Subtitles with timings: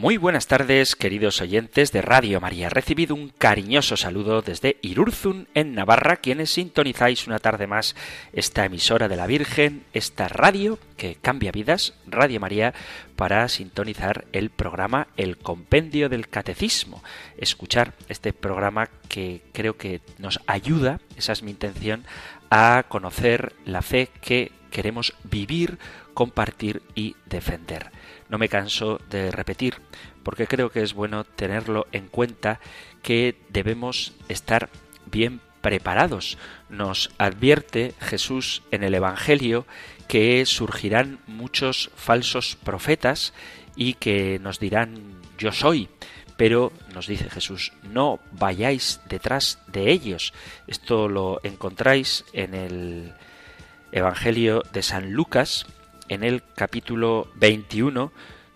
[0.00, 2.68] Muy buenas tardes, queridos oyentes de Radio María.
[2.68, 7.96] Recibido un cariñoso saludo desde Irurzun, en Navarra, quienes sintonizáis una tarde más
[8.32, 12.74] esta emisora de la Virgen, esta radio que cambia vidas, Radio María,
[13.16, 17.02] para sintonizar el programa El Compendio del Catecismo.
[17.36, 22.04] Escuchar este programa que creo que nos ayuda, esa es mi intención,
[22.50, 25.80] a conocer la fe que queremos vivir,
[26.14, 27.90] compartir y defender.
[28.28, 29.80] No me canso de repetir,
[30.22, 32.60] porque creo que es bueno tenerlo en cuenta
[33.02, 34.68] que debemos estar
[35.06, 36.38] bien preparados.
[36.68, 39.66] Nos advierte Jesús en el Evangelio
[40.06, 43.32] que surgirán muchos falsos profetas
[43.76, 45.88] y que nos dirán yo soy.
[46.36, 50.32] Pero nos dice Jesús, no vayáis detrás de ellos.
[50.66, 53.12] Esto lo encontráis en el
[53.90, 55.66] Evangelio de San Lucas,
[56.08, 58.12] en el capítulo 21,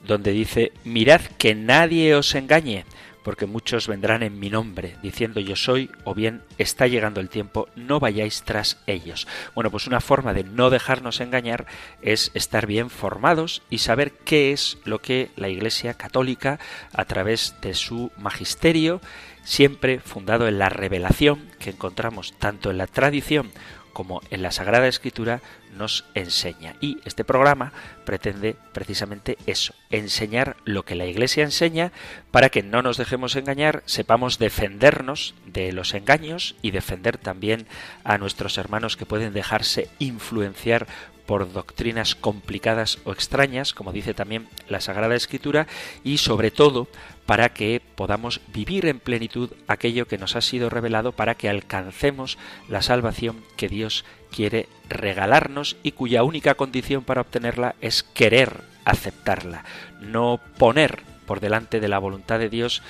[0.06, 2.84] donde dice, mirad que nadie os engañe,
[3.22, 7.69] porque muchos vendrán en mi nombre, diciendo yo soy, o bien está llegando el tiempo,
[7.77, 9.27] no vayáis tras ellos.
[9.55, 11.67] Bueno, pues una forma de no dejarnos engañar
[12.03, 16.58] es estar bien formados y saber qué es lo que la Iglesia Católica,
[16.92, 19.00] a través de su magisterio,
[19.45, 23.50] siempre fundado en la revelación que encontramos tanto en la tradición
[23.93, 25.41] como en la Sagrada Escritura
[25.77, 26.75] nos enseña.
[26.80, 27.73] Y este programa
[28.05, 31.92] pretende precisamente eso, enseñar lo que la Iglesia enseña
[32.30, 37.67] para que no nos dejemos engañar, sepamos defendernos de los engaños y defender también
[38.05, 40.86] a nuestros hermanos que pueden dejarse influenciar
[41.27, 45.67] por doctrinas complicadas o extrañas, como dice también la Sagrada Escritura,
[46.05, 46.89] y sobre todo
[47.27, 52.39] para que podamos vivir en plenitud aquello que nos ha sido revelado para que alcancemos
[52.69, 59.65] la salvación que Dios quiere regalarnos y cuya única condición para obtenerla es querer aceptarla,
[60.01, 62.83] no poner por delante de la voluntad de Dios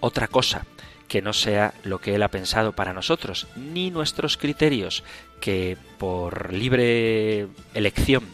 [0.00, 0.66] otra cosa
[1.08, 5.04] que no sea lo que Él ha pensado para nosotros, ni nuestros criterios
[5.40, 8.24] que por libre elección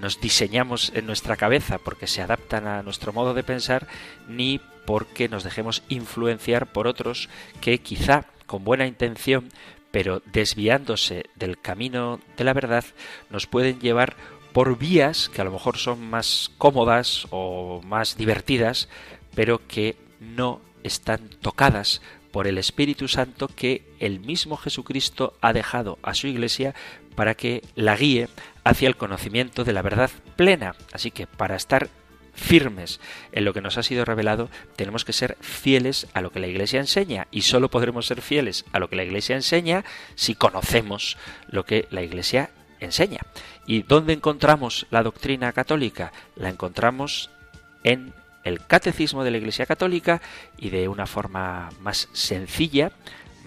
[0.00, 3.86] nos diseñamos en nuestra cabeza porque se adaptan a nuestro modo de pensar,
[4.28, 7.28] ni porque nos dejemos influenciar por otros
[7.60, 9.48] que quizá con buena intención,
[9.90, 12.84] pero desviándose del camino de la verdad,
[13.30, 14.16] nos pueden llevar
[14.52, 18.88] por vías que a lo mejor son más cómodas o más divertidas,
[19.34, 25.98] pero que no están tocadas por el Espíritu Santo que el mismo Jesucristo ha dejado
[26.02, 26.74] a su Iglesia
[27.14, 28.28] para que la guíe
[28.64, 30.74] hacia el conocimiento de la verdad plena.
[30.92, 31.88] Así que para estar
[32.32, 33.00] firmes
[33.32, 36.46] en lo que nos ha sido revelado, tenemos que ser fieles a lo que la
[36.46, 39.84] Iglesia enseña y solo podremos ser fieles a lo que la Iglesia enseña
[40.14, 41.16] si conocemos
[41.48, 42.50] lo que la Iglesia
[42.80, 43.20] enseña.
[43.66, 46.12] ¿Y dónde encontramos la doctrina católica?
[46.34, 47.30] La encontramos
[47.84, 48.12] en
[48.44, 50.20] el catecismo de la Iglesia Católica
[50.58, 52.92] y de una forma más sencilla,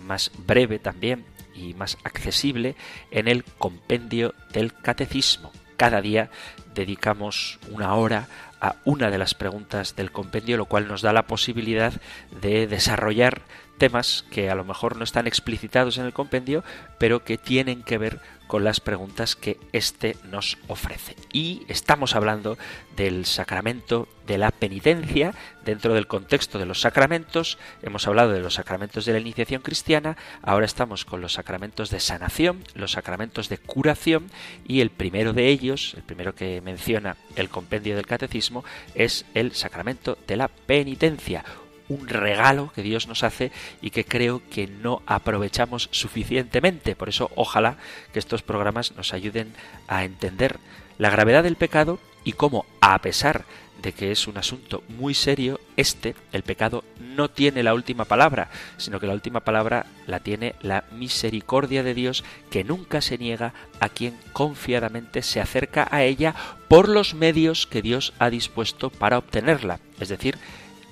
[0.05, 2.75] más breve también y más accesible
[3.11, 5.51] en el compendio del catecismo.
[5.77, 6.29] Cada día
[6.73, 8.27] dedicamos una hora
[8.61, 11.93] a una de las preguntas del compendio, lo cual nos da la posibilidad
[12.41, 13.41] de desarrollar
[13.77, 16.63] temas que a lo mejor no están explicitados en el compendio,
[16.97, 21.15] pero que tienen que ver con las preguntas que éste nos ofrece.
[21.31, 22.57] Y estamos hablando
[22.95, 25.33] del sacramento de la penitencia
[25.63, 27.57] dentro del contexto de los sacramentos.
[27.81, 31.99] Hemos hablado de los sacramentos de la iniciación cristiana, ahora estamos con los sacramentos de
[31.99, 34.29] sanación, los sacramentos de curación
[34.67, 38.63] y el primero de ellos, el primero que menciona el compendio del catecismo,
[38.93, 41.43] es el sacramento de la penitencia
[41.89, 43.51] un regalo que Dios nos hace
[43.81, 46.95] y que creo que no aprovechamos suficientemente.
[46.95, 47.77] Por eso ojalá
[48.13, 49.53] que estos programas nos ayuden
[49.87, 50.59] a entender
[50.97, 53.45] la gravedad del pecado y cómo, a pesar
[53.81, 58.49] de que es un asunto muy serio, este, el pecado, no tiene la última palabra,
[58.77, 63.53] sino que la última palabra la tiene la misericordia de Dios que nunca se niega
[63.79, 66.33] a quien confiadamente se acerca a ella
[66.67, 70.37] por los medios que Dios ha dispuesto para obtenerla, es decir,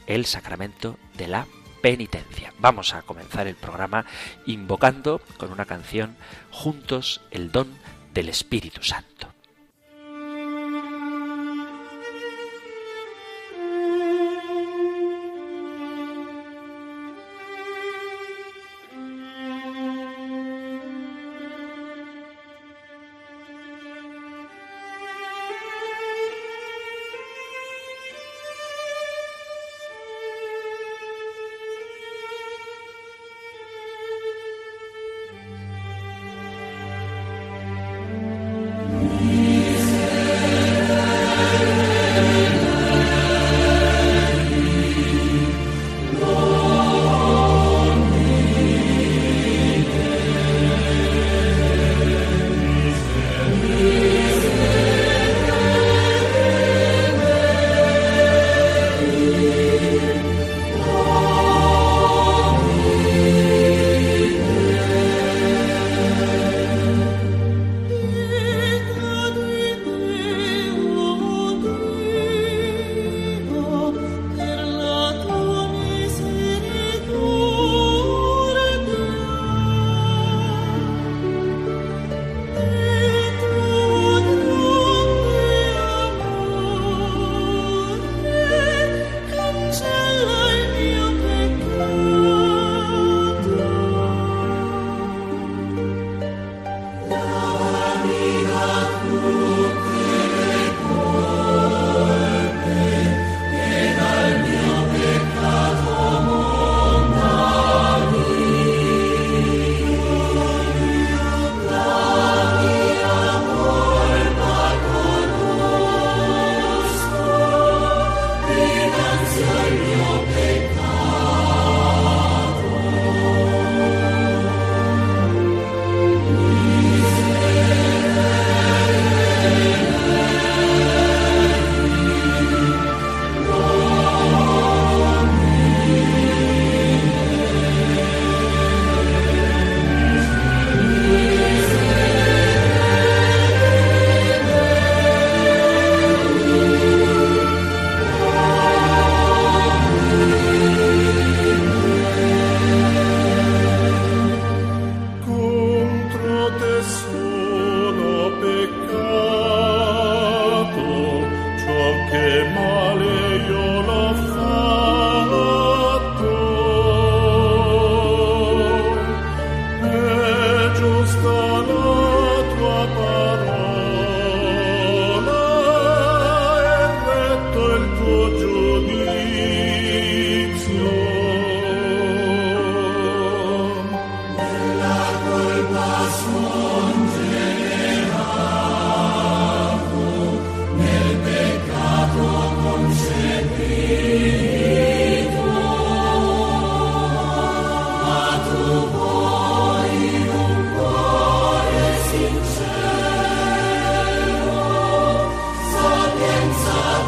[0.07, 1.47] el sacramento de la
[1.81, 2.53] penitencia.
[2.59, 4.05] Vamos a comenzar el programa
[4.45, 6.15] invocando con una canción
[6.51, 7.67] juntos el don
[8.13, 9.32] del Espíritu Santo.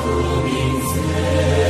[0.05, 1.64] 无名之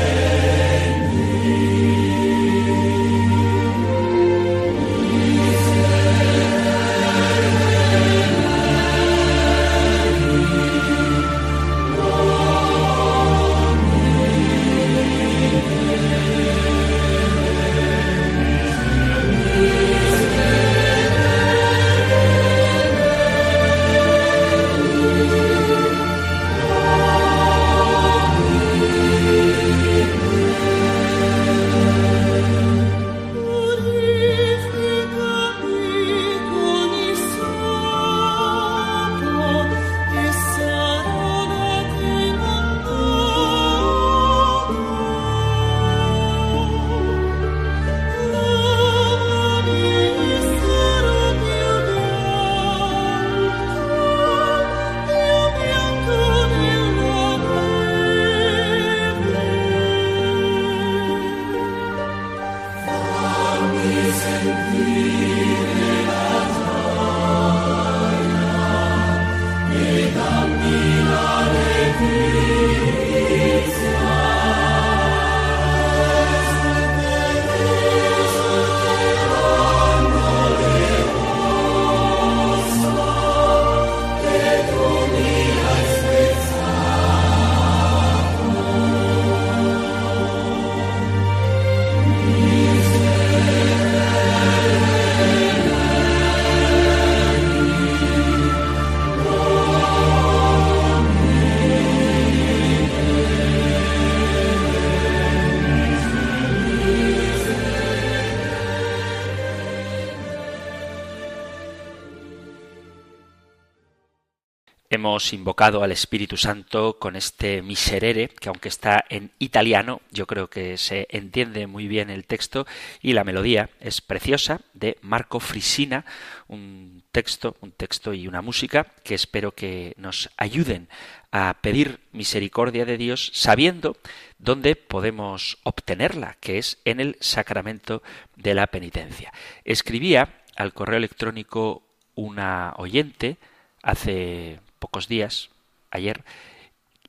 [115.06, 120.50] Hemos invocado al Espíritu Santo con este miserere, que aunque está en italiano, yo creo
[120.50, 122.66] que se entiende muy bien el texto
[123.04, 126.06] y la melodía es preciosa de Marco Frisina,
[126.47, 130.90] un texto, un texto y una música que espero que nos ayuden
[131.31, 133.97] a pedir misericordia de Dios sabiendo
[134.40, 138.02] dónde podemos obtenerla, que es en el sacramento
[138.38, 139.31] de la penitencia.
[139.66, 141.83] Escribía al correo electrónico
[142.16, 143.38] una oyente
[143.83, 145.50] hace pocos días,
[145.92, 146.24] ayer,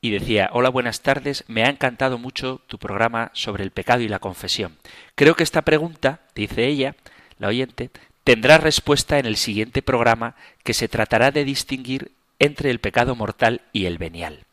[0.00, 4.08] y decía, hola, buenas tardes, me ha encantado mucho tu programa sobre el pecado y
[4.08, 4.76] la confesión.
[5.14, 6.94] Creo que esta pregunta, dice ella,
[7.38, 7.90] la oyente,
[8.24, 13.62] tendrá respuesta en el siguiente programa que se tratará de distinguir entre el pecado mortal
[13.72, 14.44] y el venial.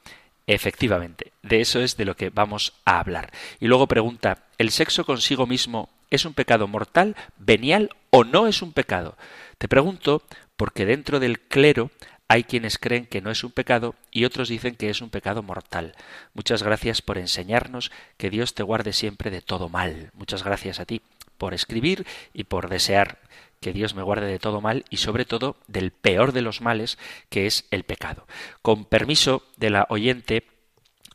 [0.47, 3.31] Efectivamente, de eso es de lo que vamos a hablar.
[3.59, 8.61] Y luego pregunta, ¿el sexo consigo mismo es un pecado mortal, venial o no es
[8.61, 9.17] un pecado?
[9.57, 10.21] Te pregunto
[10.57, 11.91] porque dentro del clero
[12.27, 15.43] hay quienes creen que no es un pecado y otros dicen que es un pecado
[15.43, 15.95] mortal.
[16.33, 20.11] Muchas gracias por enseñarnos que Dios te guarde siempre de todo mal.
[20.13, 21.01] Muchas gracias a ti
[21.37, 23.19] por escribir y por desear
[23.59, 26.97] que Dios me guarde de todo mal y sobre todo del peor de los males
[27.29, 28.27] que es el pecado.
[28.61, 30.45] Con permiso de la oyente,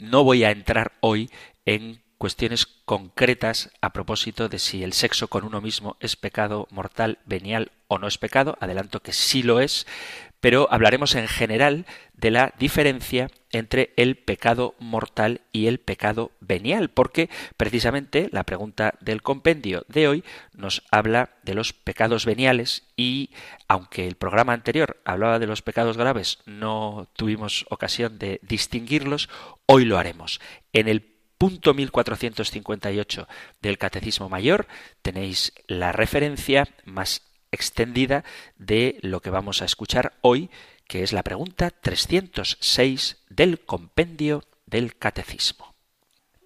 [0.00, 1.30] no voy a entrar hoy
[1.66, 7.18] en cuestiones concretas a propósito de si el sexo con uno mismo es pecado mortal,
[7.24, 8.58] venial o no es pecado.
[8.60, 9.86] Adelanto que sí lo es,
[10.40, 16.90] pero hablaremos en general de la diferencia entre el pecado mortal y el pecado venial,
[16.90, 23.30] porque precisamente la pregunta del compendio de hoy nos habla de los pecados veniales y
[23.68, 29.28] aunque el programa anterior hablaba de los pecados graves, no tuvimos ocasión de distinguirlos,
[29.66, 30.40] hoy lo haremos.
[30.72, 33.28] En el punto 1458
[33.62, 34.66] del Catecismo Mayor
[35.02, 38.24] tenéis la referencia más extendida
[38.56, 40.50] de lo que vamos a escuchar hoy,
[40.86, 45.74] que es la pregunta 306 del compendio del Catecismo.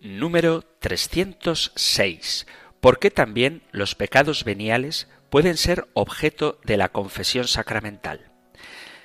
[0.01, 2.47] Número 306.
[2.81, 8.32] ¿Por qué también los pecados veniales pueden ser objeto de la confesión sacramental?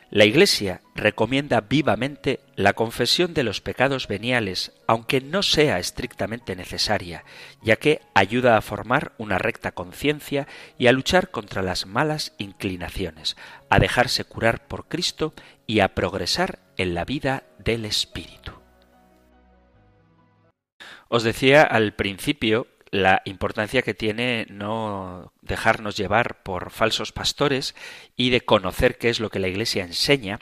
[0.09, 7.25] La Iglesia recomienda vivamente la confesión de los pecados veniales, aunque no sea estrictamente necesaria,
[7.61, 10.47] ya que ayuda a formar una recta conciencia
[10.77, 13.35] y a luchar contra las malas inclinaciones,
[13.69, 15.33] a dejarse curar por Cristo
[15.65, 18.53] y a progresar en la vida del Espíritu.
[21.09, 27.75] Os decía al principio la importancia que tiene no dejarnos llevar por falsos pastores
[28.15, 30.39] y de conocer qué es lo que la Iglesia enseña,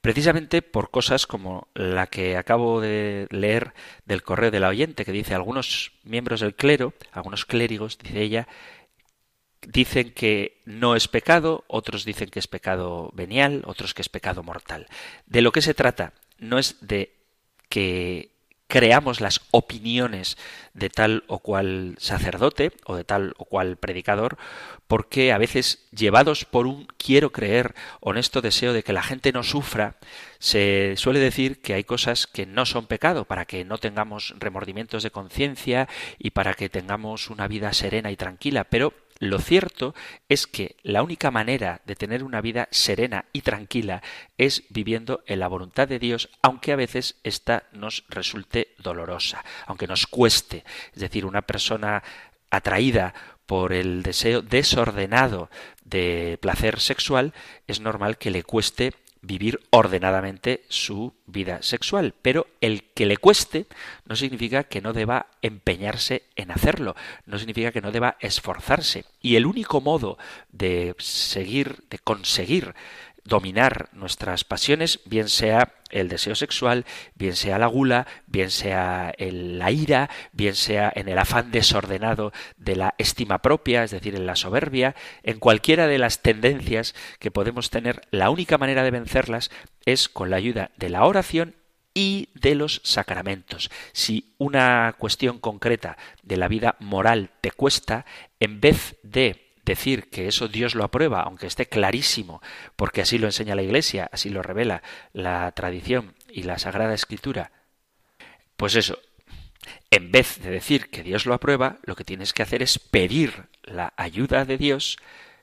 [0.00, 3.74] precisamente por cosas como la que acabo de leer
[4.06, 8.48] del correo de la oyente, que dice algunos miembros del clero, algunos clérigos, dice ella,
[9.62, 14.42] dicen que no es pecado, otros dicen que es pecado venial, otros que es pecado
[14.42, 14.86] mortal.
[15.26, 17.14] De lo que se trata no es de
[17.68, 18.29] que
[18.70, 20.38] creamos las opiniones
[20.74, 24.38] de tal o cual sacerdote o de tal o cual predicador,
[24.86, 29.42] porque a veces llevados por un quiero creer, honesto deseo de que la gente no
[29.42, 29.96] sufra,
[30.38, 35.02] se suele decir que hay cosas que no son pecado para que no tengamos remordimientos
[35.02, 39.94] de conciencia y para que tengamos una vida serena y tranquila, pero lo cierto
[40.30, 44.02] es que la única manera de tener una vida serena y tranquila
[44.38, 49.86] es viviendo en la voluntad de Dios, aunque a veces ésta nos resulte dolorosa, aunque
[49.86, 50.64] nos cueste.
[50.94, 52.02] Es decir, una persona
[52.50, 53.12] atraída
[53.44, 55.50] por el deseo desordenado
[55.84, 57.34] de placer sexual,
[57.66, 62.14] es normal que le cueste vivir ordenadamente su vida sexual.
[62.22, 63.66] Pero el que le cueste
[64.04, 66.96] no significa que no deba empeñarse en hacerlo,
[67.26, 69.04] no significa que no deba esforzarse.
[69.20, 70.18] Y el único modo
[70.50, 72.74] de seguir, de conseguir
[73.30, 76.84] dominar nuestras pasiones, bien sea el deseo sexual,
[77.14, 82.76] bien sea la gula, bien sea la ira, bien sea en el afán desordenado de
[82.76, 87.70] la estima propia, es decir, en la soberbia, en cualquiera de las tendencias que podemos
[87.70, 89.50] tener, la única manera de vencerlas
[89.86, 91.54] es con la ayuda de la oración
[91.94, 93.70] y de los sacramentos.
[93.92, 98.06] Si una cuestión concreta de la vida moral te cuesta,
[98.40, 102.42] en vez de decir que eso Dios lo aprueba, aunque esté clarísimo,
[102.76, 107.52] porque así lo enseña la Iglesia, así lo revela la tradición y la Sagrada Escritura,
[108.56, 108.98] pues eso,
[109.90, 113.46] en vez de decir que Dios lo aprueba, lo que tienes que hacer es pedir
[113.62, 114.98] la ayuda de Dios,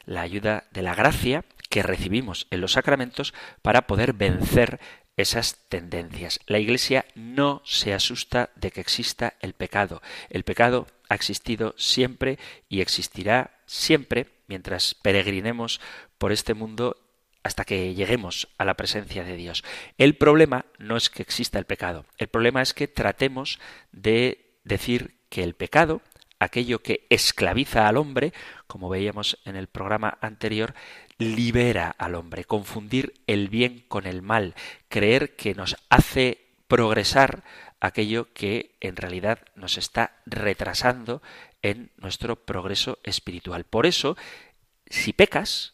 [0.06, 4.80] la ayuda de la gracia que recibimos en los sacramentos para poder vencer
[5.16, 6.40] esas tendencias.
[6.46, 10.02] La Iglesia no se asusta de que exista el pecado.
[10.30, 12.38] El pecado ha existido siempre
[12.70, 15.80] y existirá siempre mientras peregrinemos
[16.18, 16.96] por este mundo
[17.44, 19.64] hasta que lleguemos a la presencia de Dios.
[19.98, 23.60] El problema no es que exista el pecado, el problema es que tratemos
[23.92, 26.02] de decir que el pecado,
[26.40, 28.34] aquello que esclaviza al hombre,
[28.68, 30.74] como veíamos en el programa anterior,
[31.18, 34.56] libera al hombre, confundir el bien con el mal,
[34.90, 37.44] creer que nos hace progresar
[37.80, 41.22] aquello que en realidad nos está retrasando
[41.62, 43.64] en nuestro progreso espiritual.
[43.64, 44.18] Por eso,
[44.88, 45.74] si pecas,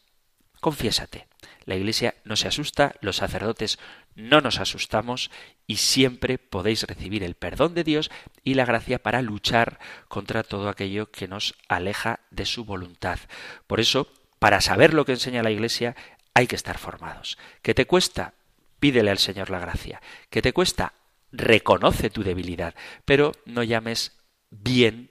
[0.60, 1.26] confiésate.
[1.64, 3.78] La Iglesia no se asusta, los sacerdotes
[4.14, 5.30] no nos asustamos
[5.66, 8.10] y siempre podéis recibir el perdón de Dios
[8.42, 13.18] y la gracia para luchar contra todo aquello que nos aleja de su voluntad.
[13.66, 15.96] Por eso, para saber lo que enseña la Iglesia,
[16.34, 17.38] hay que estar formados.
[17.62, 18.34] ¿Qué te cuesta?
[18.78, 20.02] Pídele al Señor la gracia.
[20.30, 20.92] ¿Qué te cuesta?
[21.32, 22.74] Reconoce tu debilidad,
[23.04, 24.12] pero no llames
[24.50, 25.08] bien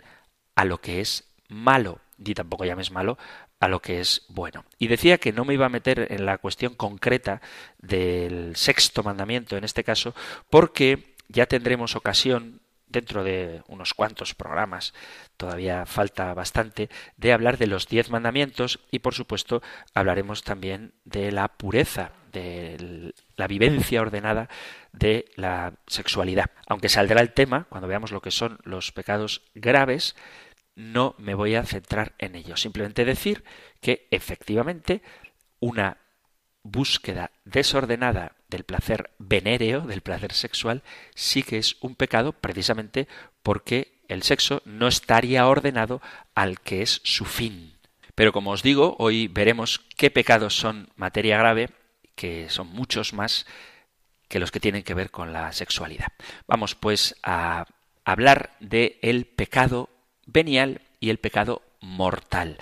[0.55, 3.17] a lo que es malo, ni tampoco llames malo
[3.59, 4.65] a lo que es bueno.
[4.77, 7.41] Y decía que no me iba a meter en la cuestión concreta
[7.77, 10.13] del sexto mandamiento en este caso,
[10.49, 12.59] porque ya tendremos ocasión
[12.93, 14.93] dentro de unos cuantos programas,
[15.37, 19.61] todavía falta bastante, de hablar de los diez mandamientos y por supuesto
[19.93, 24.49] hablaremos también de la pureza, de la vivencia ordenada
[24.91, 26.51] de la sexualidad.
[26.67, 30.15] Aunque saldrá el tema, cuando veamos lo que son los pecados graves,
[30.75, 32.57] no me voy a centrar en ello.
[32.57, 33.43] Simplemente decir
[33.81, 35.01] que efectivamente
[35.59, 35.97] una
[36.63, 43.07] búsqueda desordenada del placer venéreo, del placer sexual, sí que es un pecado precisamente
[43.41, 46.01] porque el sexo no estaría ordenado
[46.35, 47.77] al que es su fin.
[48.15, 51.69] Pero como os digo, hoy veremos qué pecados son materia grave,
[52.15, 53.45] que son muchos más
[54.27, 56.13] que los que tienen que ver con la sexualidad.
[56.47, 57.65] Vamos pues a
[58.05, 59.89] hablar de el pecado
[60.25, 62.57] venial y el pecado mortal.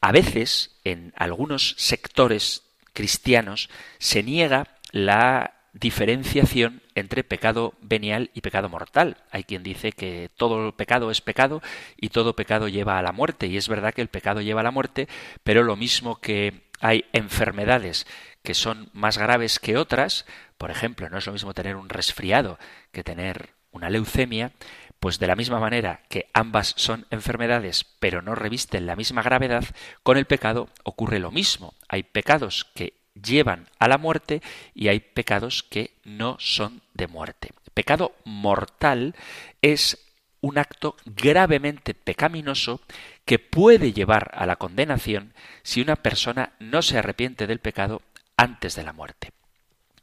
[0.00, 8.68] A veces, en algunos sectores cristianos, se niega la diferenciación entre pecado venial y pecado
[8.68, 9.16] mortal.
[9.30, 11.62] Hay quien dice que todo pecado es pecado
[11.96, 13.46] y todo pecado lleva a la muerte.
[13.46, 15.08] Y es verdad que el pecado lleva a la muerte,
[15.42, 18.06] pero lo mismo que hay enfermedades
[18.42, 20.26] que son más graves que otras,
[20.58, 22.58] por ejemplo, no es lo mismo tener un resfriado
[22.90, 24.52] que tener una leucemia,
[25.02, 29.64] pues de la misma manera que ambas son enfermedades pero no revisten la misma gravedad,
[30.04, 31.74] con el pecado ocurre lo mismo.
[31.88, 34.42] Hay pecados que llevan a la muerte
[34.76, 37.50] y hay pecados que no son de muerte.
[37.74, 39.16] Pecado mortal
[39.60, 39.98] es
[40.40, 42.80] un acto gravemente pecaminoso
[43.24, 45.34] que puede llevar a la condenación
[45.64, 48.02] si una persona no se arrepiente del pecado
[48.36, 49.32] antes de la muerte.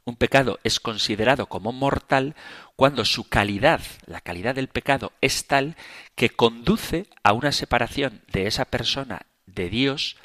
[0.04, 2.34] Un pecado es considerado como mortal
[2.76, 5.76] cuando su calidad, la calidad del pecado, es tal
[6.14, 10.16] que conduce a una separación de esa persona de Dios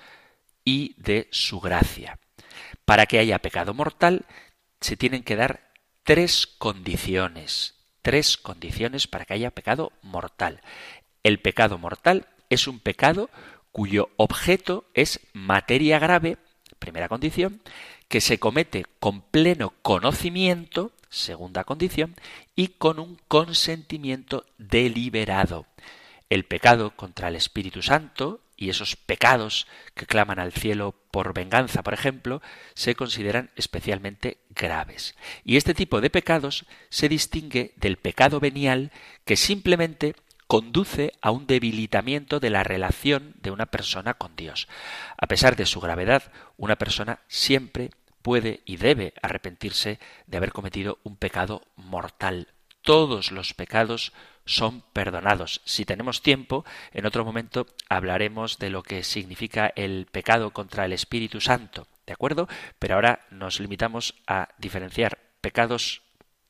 [0.64, 2.20] y de su gracia.
[2.86, 4.26] Para que haya pecado mortal
[4.80, 5.72] se tienen que dar
[6.04, 10.62] tres condiciones, tres condiciones para que haya pecado mortal.
[11.24, 13.30] El pecado mortal es un pecado
[13.72, 16.38] cuyo objeto es materia grave,
[16.80, 17.62] primera condición,
[18.08, 22.16] que se comete con pleno conocimiento, segunda condición,
[22.56, 25.66] y con un consentimiento deliberado.
[26.30, 31.84] El pecado contra el Espíritu Santo y esos pecados que claman al cielo por venganza,
[31.84, 32.42] por ejemplo,
[32.74, 35.16] se consideran especialmente graves.
[35.44, 38.92] Y este tipo de pecados se distingue del pecado venial
[39.26, 40.16] que simplemente
[40.48, 44.68] conduce a un debilitamiento de la relación de una persona con Dios.
[45.18, 51.00] A pesar de su gravedad, una persona siempre puede y debe arrepentirse de haber cometido
[51.04, 52.48] un pecado mortal.
[52.82, 54.14] Todos los pecados
[54.46, 55.62] son perdonados.
[55.66, 60.94] Si tenemos tiempo, en otro momento hablaremos de lo que significa el pecado contra el
[60.94, 62.48] Espíritu Santo, ¿de acuerdo?
[62.78, 66.04] Pero ahora nos limitamos a diferenciar pecados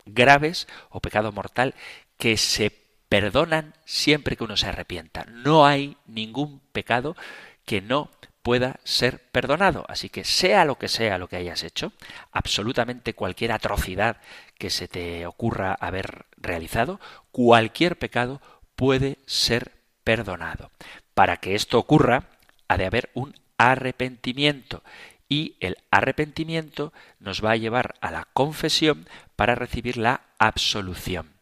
[0.05, 1.73] graves o pecado mortal
[2.17, 5.25] que se perdonan siempre que uno se arrepienta.
[5.29, 7.15] No hay ningún pecado
[7.65, 8.09] que no
[8.45, 9.85] pueda ser perdonado.
[9.87, 11.91] Así que sea lo que sea lo que hayas hecho,
[12.31, 14.17] absolutamente cualquier atrocidad
[14.59, 16.99] que se te ocurra haber realizado,
[17.31, 18.41] cualquier pecado
[18.75, 19.71] puede ser
[20.03, 20.69] perdonado.
[21.15, 22.29] Para que esto ocurra,
[22.67, 24.83] ha de haber un arrepentimiento
[25.27, 31.34] y el arrepentimiento nos va a llevar a la confesión para recibir la absolución.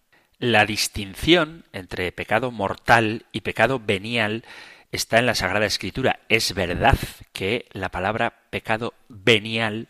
[0.44, 4.44] La distinción entre pecado mortal y pecado venial
[4.92, 6.20] está en la Sagrada Escritura.
[6.28, 6.98] Es verdad
[7.32, 9.88] que la palabra pecado venial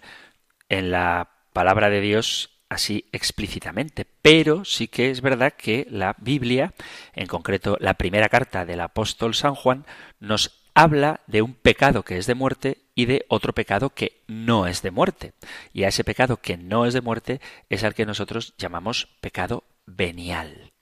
[0.69, 6.75] en la palabra de Dios así explícitamente, pero sí que es verdad que la Biblia,
[7.13, 9.87] en concreto la primera carta del apóstol San Juan,
[10.19, 14.67] nos habla de un pecado que es de muerte y de otro pecado que no
[14.67, 15.33] es de muerte.
[15.73, 19.63] Y a ese pecado que no es de muerte es al que nosotros llamamos pecado
[19.85, 20.73] venial.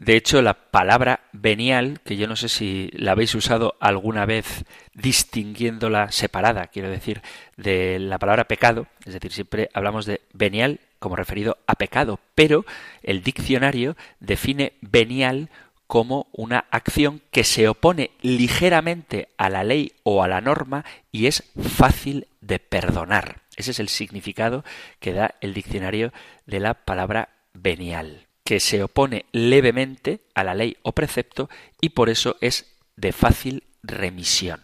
[0.00, 4.64] De hecho, la palabra venial, que yo no sé si la habéis usado alguna vez
[4.94, 7.20] distinguiéndola separada, quiero decir,
[7.58, 12.64] de la palabra pecado, es decir, siempre hablamos de venial como referido a pecado, pero
[13.02, 15.50] el diccionario define venial
[15.86, 21.26] como una acción que se opone ligeramente a la ley o a la norma y
[21.26, 23.42] es fácil de perdonar.
[23.54, 24.64] Ese es el significado
[24.98, 26.10] que da el diccionario
[26.46, 31.48] de la palabra venial que se opone levemente a la ley o precepto
[31.80, 34.60] y por eso es de fácil remisión.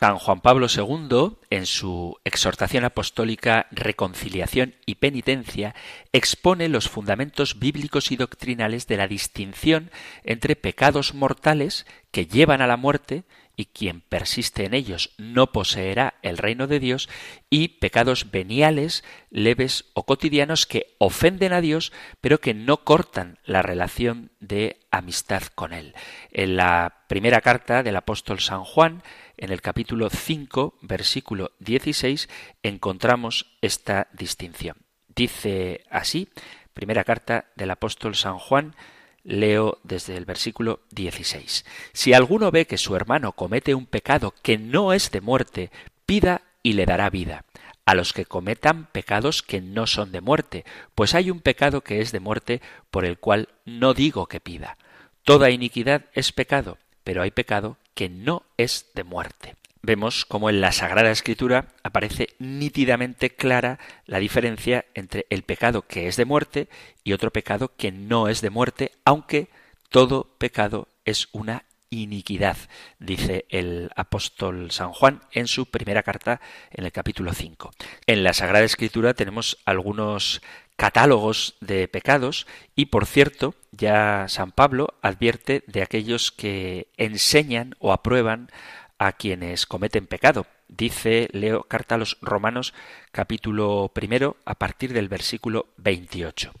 [0.00, 5.76] San Juan Pablo II, en su exhortación apostólica Reconciliación y Penitencia,
[6.12, 9.92] expone los fundamentos bíblicos y doctrinales de la distinción
[10.24, 13.22] entre pecados mortales que llevan a la muerte
[13.56, 17.08] y quien persiste en ellos no poseerá el reino de Dios,
[17.50, 23.62] y pecados veniales, leves o cotidianos que ofenden a Dios, pero que no cortan la
[23.62, 25.94] relación de amistad con Él.
[26.30, 29.02] En la primera carta del apóstol San Juan,
[29.36, 32.28] en el capítulo 5, versículo 16,
[32.62, 34.76] encontramos esta distinción.
[35.14, 36.28] Dice así,
[36.72, 38.74] primera carta del apóstol San Juan,
[39.24, 41.64] Leo desde el versículo 16.
[41.92, 45.70] Si alguno ve que su hermano comete un pecado que no es de muerte,
[46.06, 47.44] pida y le dará vida.
[47.86, 52.00] A los que cometan pecados que no son de muerte, pues hay un pecado que
[52.00, 54.78] es de muerte por el cual no digo que pida.
[55.22, 60.60] Toda iniquidad es pecado, pero hay pecado que no es de muerte vemos como en
[60.60, 66.68] la Sagrada Escritura aparece nítidamente clara la diferencia entre el pecado que es de muerte
[67.02, 69.48] y otro pecado que no es de muerte, aunque
[69.90, 72.56] todo pecado es una iniquidad,
[72.98, 77.70] dice el apóstol San Juan en su primera carta en el capítulo 5.
[78.06, 80.42] En la Sagrada Escritura tenemos algunos
[80.76, 87.92] catálogos de pecados y por cierto ya San Pablo advierte de aquellos que enseñan o
[87.92, 88.50] aprueban
[88.98, 90.46] a quienes cometen pecado.
[90.68, 92.74] Dice Leo Carta a los Romanos
[93.12, 96.52] capítulo primero a partir del versículo 28.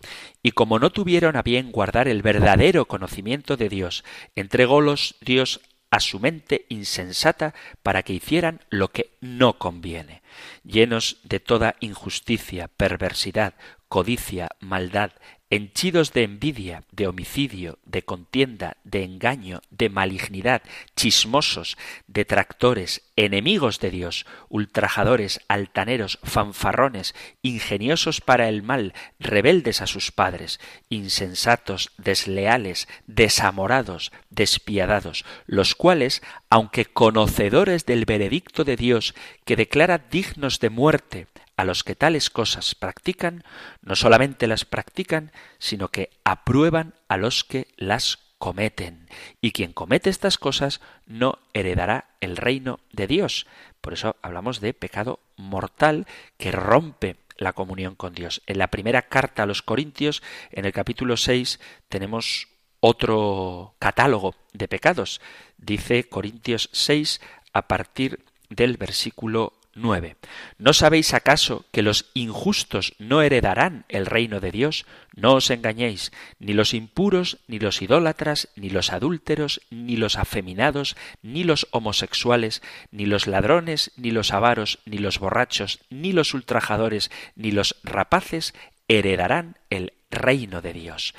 [0.42, 6.00] Y como no tuvieron a bien guardar el verdadero conocimiento de Dios, entrególos Dios a
[6.00, 10.22] su mente insensata para que hicieran lo que no conviene,
[10.64, 13.54] llenos de toda injusticia, perversidad,
[13.88, 15.12] codicia, maldad,
[15.54, 20.62] henchidos de envidia, de homicidio, de contienda, de engaño, de malignidad,
[20.96, 30.10] chismosos, detractores, enemigos de Dios, ultrajadores, altaneros, fanfarrones, ingeniosos para el mal, rebeldes a sus
[30.10, 39.14] padres, insensatos, desleales, desamorados, despiadados, los cuales, aunque conocedores del veredicto de Dios
[39.44, 43.44] que declara dignos de muerte, a los que tales cosas practican,
[43.82, 49.08] no solamente las practican, sino que aprueban a los que las cometen.
[49.40, 53.46] Y quien comete estas cosas no heredará el reino de Dios.
[53.80, 58.42] Por eso hablamos de pecado mortal que rompe la comunión con Dios.
[58.46, 62.48] En la primera carta a los Corintios, en el capítulo 6, tenemos
[62.80, 65.20] otro catálogo de pecados.
[65.56, 67.20] Dice Corintios 6
[67.52, 70.16] a partir del versículo 9.
[70.58, 74.86] ¿No sabéis acaso que los injustos no heredarán el reino de Dios?
[75.14, 80.96] No os engañéis, ni los impuros, ni los idólatras, ni los adúlteros, ni los afeminados,
[81.22, 87.10] ni los homosexuales, ni los ladrones, ni los avaros, ni los borrachos, ni los ultrajadores,
[87.34, 88.54] ni los rapaces
[88.88, 91.14] heredarán el reino de Dios.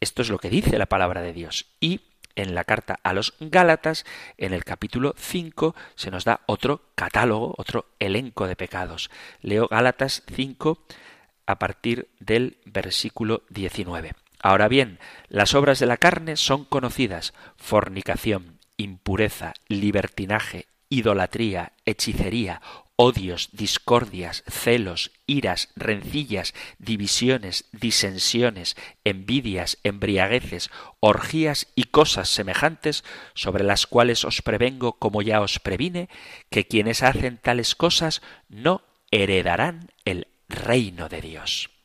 [0.00, 1.66] Esto es lo que dice la palabra de Dios.
[1.80, 2.00] Y
[2.36, 4.04] en la carta a los Gálatas,
[4.38, 9.10] en el capítulo 5, se nos da otro catálogo, otro elenco de pecados.
[9.40, 10.78] Leo Gálatas 5
[11.46, 14.14] a partir del versículo 19.
[14.40, 22.60] Ahora bien, las obras de la carne son conocidas, fornicación, impureza, libertinaje, idolatría, hechicería,
[22.96, 33.04] odios, discordias, celos, iras, rencillas, divisiones, disensiones, envidias, embriagueces, orgías y cosas semejantes,
[33.34, 36.08] sobre las cuales os prevengo, como ya os previne,
[36.50, 41.75] que quienes hacen tales cosas no heredarán el reino de Dios.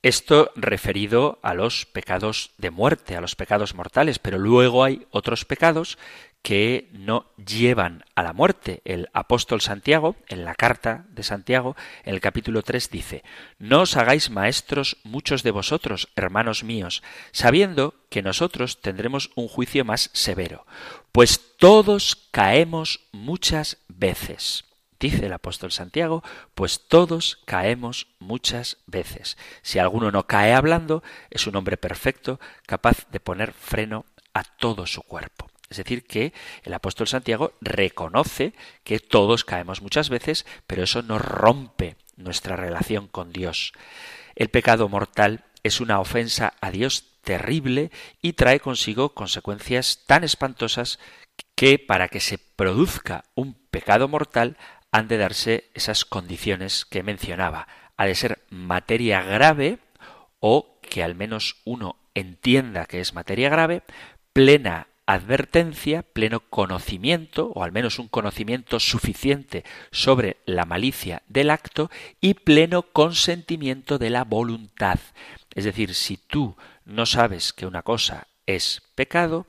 [0.00, 5.44] Esto referido a los pecados de muerte, a los pecados mortales, pero luego hay otros
[5.44, 5.98] pecados
[6.42, 8.80] que no llevan a la muerte.
[8.84, 13.24] El apóstol Santiago, en la carta de Santiago, en el capítulo 3 dice,
[13.58, 19.84] No os hagáis maestros muchos de vosotros, hermanos míos, sabiendo que nosotros tendremos un juicio
[19.84, 20.64] más severo,
[21.10, 24.67] pues todos caemos muchas veces.
[25.00, 29.36] Dice el apóstol Santiago, pues todos caemos muchas veces.
[29.62, 34.86] Si alguno no cae hablando, es un hombre perfecto, capaz de poner freno a todo
[34.86, 35.48] su cuerpo.
[35.70, 36.32] Es decir, que
[36.62, 43.06] el apóstol Santiago reconoce que todos caemos muchas veces, pero eso no rompe nuestra relación
[43.06, 43.72] con Dios.
[44.34, 47.90] El pecado mortal es una ofensa a Dios terrible
[48.22, 50.98] y trae consigo consecuencias tan espantosas
[51.54, 54.56] que para que se produzca un pecado mortal
[54.92, 57.68] han de darse esas condiciones que mencionaba.
[57.96, 59.78] Ha de ser materia grave
[60.40, 63.82] o que al menos uno entienda que es materia grave,
[64.32, 71.90] plena advertencia, pleno conocimiento, o al menos un conocimiento suficiente sobre la malicia del acto,
[72.20, 74.98] y pleno consentimiento de la voluntad.
[75.54, 79.46] Es decir, si tú no sabes que una cosa es pecado,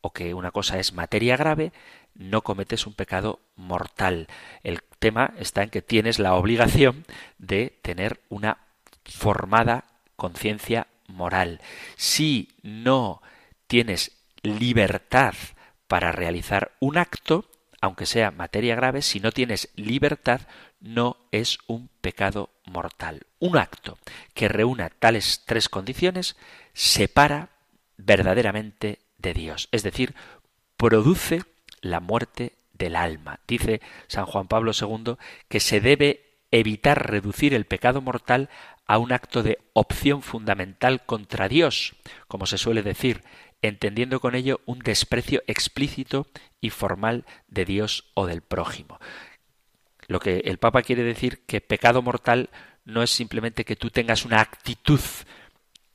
[0.00, 1.72] o que una cosa es materia grave,
[2.18, 4.26] no cometes un pecado mortal.
[4.62, 7.06] El tema está en que tienes la obligación
[7.38, 8.58] de tener una
[9.04, 9.84] formada
[10.16, 11.60] conciencia moral.
[11.96, 13.22] Si no
[13.66, 15.34] tienes libertad
[15.86, 17.46] para realizar un acto,
[17.80, 20.42] aunque sea materia grave, si no tienes libertad,
[20.80, 23.26] no es un pecado mortal.
[23.38, 23.98] Un acto
[24.34, 26.36] que reúna tales tres condiciones
[26.74, 27.50] separa
[27.96, 30.14] verdaderamente de Dios, es decir,
[30.76, 31.42] produce
[31.80, 33.40] la muerte del alma.
[33.46, 35.16] Dice San Juan Pablo II
[35.48, 38.48] que se debe evitar reducir el pecado mortal
[38.86, 41.94] a un acto de opción fundamental contra Dios,
[42.26, 43.22] como se suele decir,
[43.60, 46.26] entendiendo con ello un desprecio explícito
[46.60, 48.98] y formal de Dios o del prójimo.
[50.06, 52.48] Lo que el Papa quiere decir que pecado mortal
[52.84, 55.00] no es simplemente que tú tengas una actitud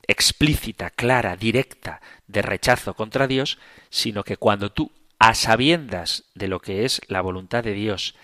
[0.06, 3.58] explícita, clara, directa de rechazo contra Dios,
[3.90, 8.14] sino que cuando tú, a sabiendas de lo que es la voluntad de Dios,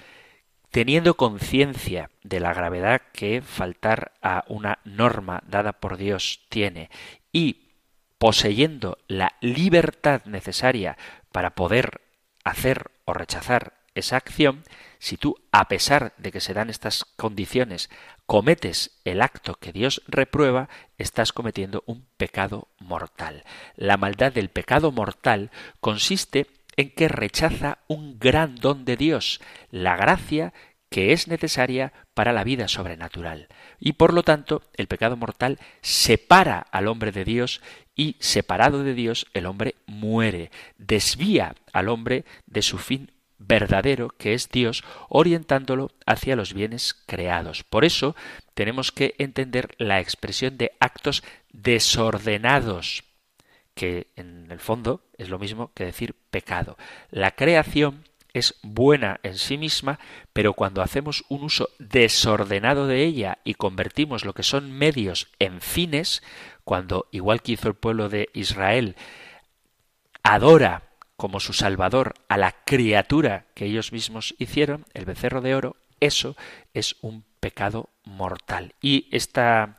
[0.70, 6.90] teniendo conciencia de la gravedad que faltar a una norma dada por Dios tiene
[7.32, 7.70] y
[8.18, 10.96] poseyendo la libertad necesaria
[11.32, 12.02] para poder
[12.44, 14.62] hacer o rechazar esa acción,
[14.98, 17.90] si tú, a pesar de que se dan estas condiciones,
[18.26, 23.44] cometes el acto que Dios reprueba, estás cometiendo un pecado mortal.
[23.76, 25.50] La maldad del pecado mortal
[25.80, 26.46] consiste
[26.80, 29.40] en que rechaza un gran don de Dios,
[29.70, 30.52] la gracia
[30.90, 33.48] que es necesaria para la vida sobrenatural.
[33.78, 37.60] Y por lo tanto, el pecado mortal separa al hombre de Dios
[37.94, 44.34] y separado de Dios el hombre muere, desvía al hombre de su fin verdadero, que
[44.34, 47.62] es Dios, orientándolo hacia los bienes creados.
[47.62, 48.16] Por eso
[48.54, 53.04] tenemos que entender la expresión de actos desordenados,
[53.74, 56.76] que en el fondo es lo mismo que decir pecado.
[57.10, 59.98] La creación es buena en sí misma,
[60.32, 65.60] pero cuando hacemos un uso desordenado de ella y convertimos lo que son medios en
[65.60, 66.22] fines,
[66.64, 68.96] cuando, igual que hizo el pueblo de Israel,
[70.22, 75.76] adora como su Salvador a la criatura que ellos mismos hicieron, el becerro de oro,
[76.00, 76.36] eso
[76.72, 78.74] es un pecado mortal.
[78.80, 79.76] Y esta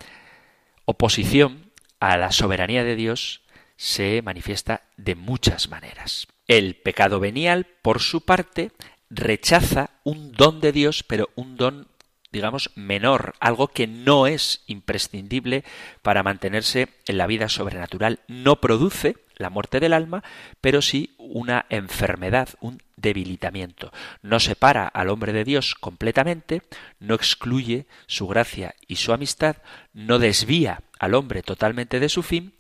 [0.86, 3.41] oposición a la soberanía de Dios
[3.82, 6.28] se manifiesta de muchas maneras.
[6.48, 8.72] El pecado venial, por su parte,
[9.10, 11.88] rechaza un don de Dios, pero un don
[12.32, 15.66] digamos, menor, algo que no es imprescindible
[16.04, 18.20] para mantenerse en la vida sobrenatural.
[18.28, 20.24] No produce la muerte del alma,
[20.62, 23.92] pero sí una enfermedad, un debilitamiento.
[24.22, 26.62] No separa al hombre de Dios completamente,
[27.00, 29.58] no excluye su gracia y su amistad,
[29.92, 32.54] no desvía al hombre totalmente de su fin,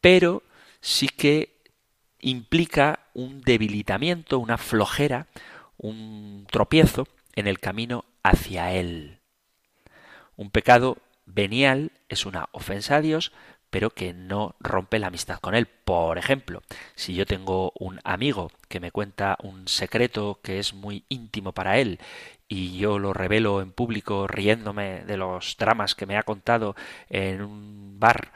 [0.00, 0.42] pero
[0.82, 1.62] sí que
[2.20, 5.28] implica un debilitamiento, una flojera,
[5.78, 9.20] un tropiezo en el camino hacia Él.
[10.36, 13.32] Un pecado venial es una ofensa a Dios,
[13.70, 15.66] pero que no rompe la amistad con Él.
[15.66, 16.62] Por ejemplo,
[16.94, 21.78] si yo tengo un amigo que me cuenta un secreto que es muy íntimo para
[21.78, 21.98] él
[22.48, 26.76] y yo lo revelo en público riéndome de los dramas que me ha contado
[27.08, 28.32] en un bar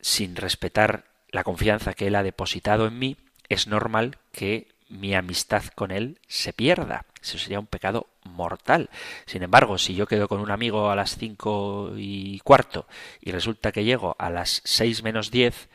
[0.00, 3.16] sin respetar la confianza que él ha depositado en mí,
[3.48, 7.06] es normal que mi amistad con él se pierda.
[7.22, 8.90] Eso sería un pecado mortal.
[9.26, 12.86] Sin embargo, si yo quedo con un amigo a las cinco y cuarto
[13.20, 15.68] y resulta que llego a las seis menos diez,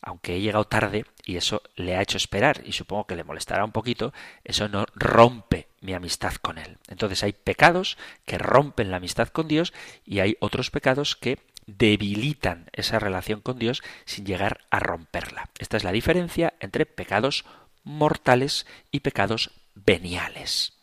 [0.00, 3.64] aunque he llegado tarde y eso le ha hecho esperar y supongo que le molestará
[3.64, 6.78] un poquito, eso no rompe mi amistad con él.
[6.88, 9.72] Entonces hay pecados que rompen la amistad con Dios
[10.04, 15.50] y hay otros pecados que debilitan esa relación con Dios sin llegar a romperla.
[15.58, 17.44] Esta es la diferencia entre pecados
[17.84, 20.74] mortales y pecados veniales.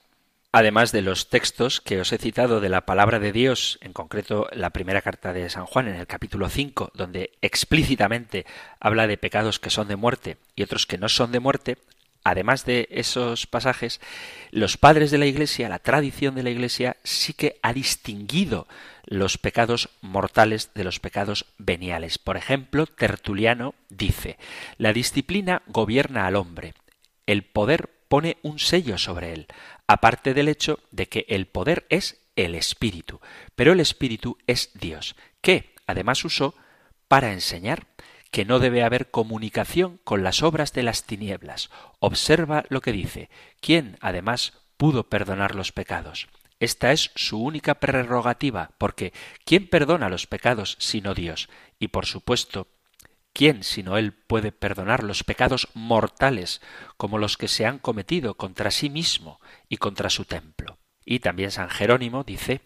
[0.51, 4.47] Además de los textos que os he citado de la palabra de Dios, en concreto
[4.51, 8.47] la primera carta de San Juan en el capítulo 5, donde explícitamente
[8.79, 11.77] habla de pecados que son de muerte y otros que no son de muerte,
[12.23, 14.01] además de esos pasajes,
[14.51, 18.67] los padres de la Iglesia, la tradición de la Iglesia, sí que ha distinguido
[19.05, 22.17] los pecados mortales de los pecados veniales.
[22.17, 24.38] Por ejemplo, Tertuliano dice,
[24.77, 26.73] la disciplina gobierna al hombre,
[27.25, 29.47] el poder pone un sello sobre él,
[29.88, 33.19] aparte del hecho de que el poder es el Espíritu,
[33.55, 36.55] pero el Espíritu es Dios, que además usó
[37.08, 37.88] para enseñar
[38.31, 41.69] que no debe haber comunicación con las obras de las tinieblas.
[41.99, 46.27] Observa lo que dice, ¿quién además pudo perdonar los pecados?
[46.59, 49.13] Esta es su única prerrogativa, porque
[49.45, 51.49] ¿quién perdona los pecados sino Dios?
[51.79, 52.67] Y por supuesto,
[53.33, 56.61] ¿Quién sino Él puede perdonar los pecados mortales
[56.97, 59.39] como los que se han cometido contra sí mismo
[59.69, 60.77] y contra su templo?
[61.05, 62.61] Y también San Jerónimo dice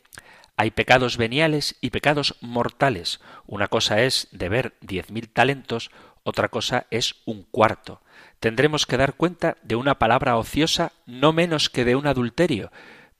[0.58, 3.20] hay pecados veniales y pecados mortales.
[3.46, 5.92] Una cosa es deber diez mil talentos,
[6.24, 8.02] otra cosa es un cuarto.
[8.40, 12.72] Tendremos que dar cuenta de una palabra ociosa no menos que de un adulterio,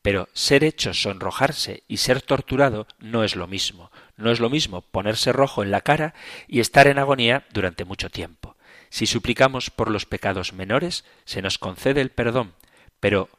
[0.02, 3.92] pero ser hecho sonrojarse y ser torturado no es lo mismo.
[4.18, 6.14] No es lo mismo ponerse rojo en la cara
[6.48, 8.56] y estar en agonía durante mucho tiempo.
[8.90, 12.54] Si suplicamos por los pecados menores, se nos concede el perdón,
[13.00, 13.30] pero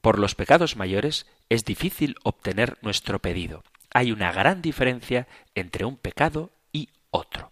[0.00, 3.64] por los pecados mayores es difícil obtener nuestro pedido.
[3.92, 7.50] Hay una gran diferencia entre un pecado y otro.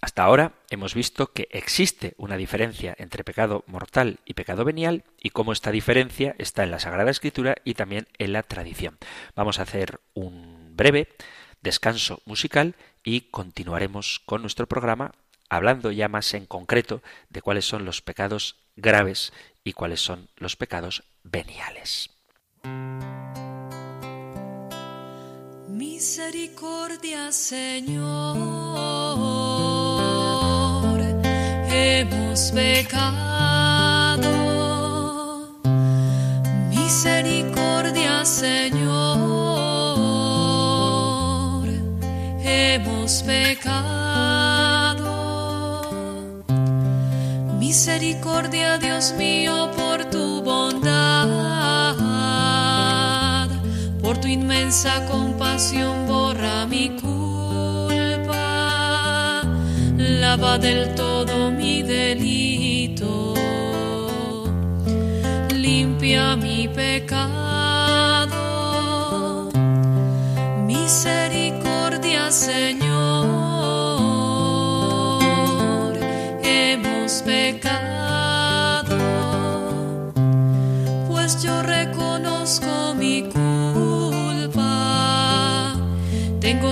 [0.00, 5.30] Hasta ahora hemos visto que existe una diferencia entre pecado mortal y pecado venial y
[5.30, 8.98] cómo esta diferencia está en la Sagrada Escritura y también en la tradición.
[9.34, 11.08] Vamos a hacer un breve
[11.62, 15.12] descanso musical y continuaremos con nuestro programa
[15.48, 19.32] hablando ya más en concreto de cuáles son los pecados graves
[19.64, 22.10] y cuáles son los pecados veniales.
[25.68, 28.66] Misericordia, Señor
[31.76, 34.30] hemos pecado.
[36.70, 38.86] Misericordia, Señor,
[42.42, 44.15] hemos pecado.
[47.76, 51.98] Misericordia, Dios mío, por tu bondad,
[54.00, 58.32] por tu inmensa compasión, borra mi culpa,
[59.98, 63.34] lava del todo mi delito,
[65.54, 68.40] limpia mi pecado,
[70.64, 72.85] misericordia Señor,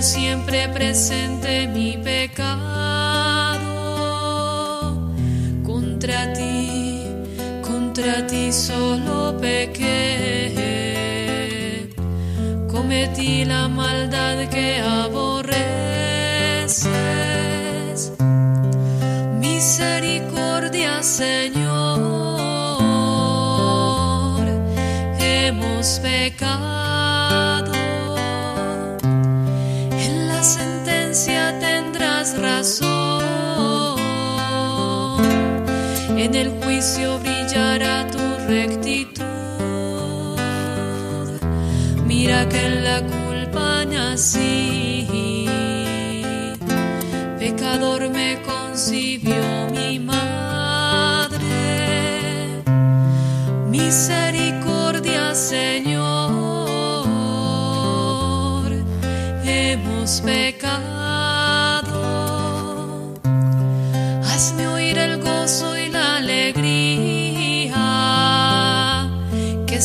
[0.04, 2.44] siempre presente mi pecado
[5.64, 7.04] contra ti,
[7.62, 10.50] contra ti solo pequé,
[12.70, 15.64] cometí la maldad que aborreces.
[19.40, 21.64] Misericordia, Señor,
[25.18, 27.03] hemos pecado.
[36.84, 39.24] Juicio brillará tu rectitud.
[42.06, 44.63] Mira que en la culpa nací,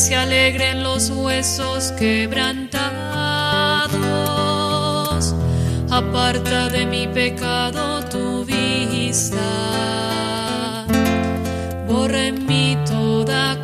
[0.00, 2.80] se alegren los huesos quebrantados.
[5.90, 9.36] Aparta de mi pecado tu vista,
[11.86, 13.58] borra en mí toda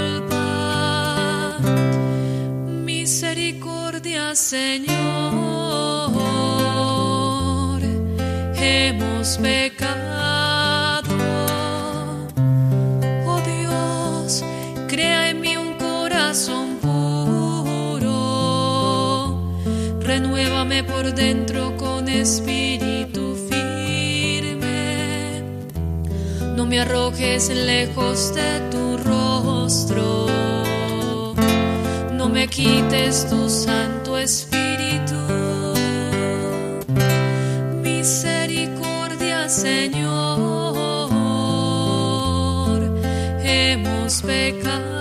[0.00, 0.38] culpa.
[2.86, 4.96] Misericordia, Señor,
[8.56, 10.37] hemos pecado.
[21.12, 25.42] Dentro con espíritu firme.
[26.56, 30.28] No me arrojes lejos de tu rostro
[32.38, 35.16] me quites tu Santo Espíritu.
[37.82, 41.10] Misericordia, Señor,
[43.42, 44.97] hemos pecado.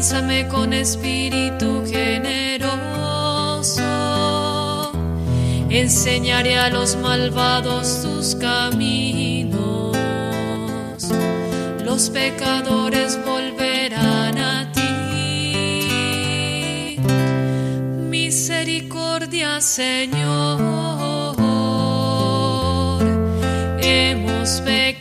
[0.00, 3.82] Afiánzame con espíritu generoso
[5.68, 9.94] enseñaré a los malvados tus caminos,
[11.84, 16.96] los pecadores volverán a ti.
[18.08, 20.62] Misericordia, Señor,
[23.82, 24.99] hemos pecado.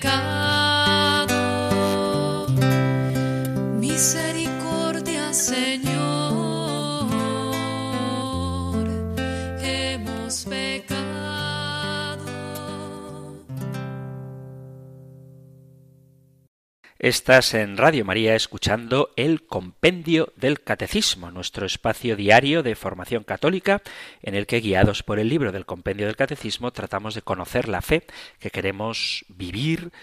[17.00, 23.82] Estás en Radio María escuchando el Compendio del Catecismo, nuestro espacio diario de formación católica
[24.22, 27.82] en el que, guiados por el libro del Compendio del Catecismo, tratamos de conocer la
[27.82, 28.04] fe
[28.40, 29.94] que queremos vivir,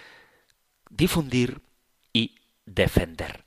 [0.88, 1.60] difundir
[2.14, 3.44] y defender.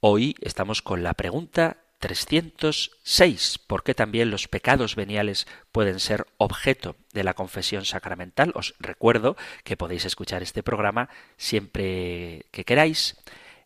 [0.00, 3.60] Hoy estamos con la pregunta 306.
[3.64, 8.50] ¿Por qué también los pecados veniales pueden ser objeto de la confesión sacramental?
[8.56, 13.16] Os recuerdo que podéis escuchar este programa siempre que queráis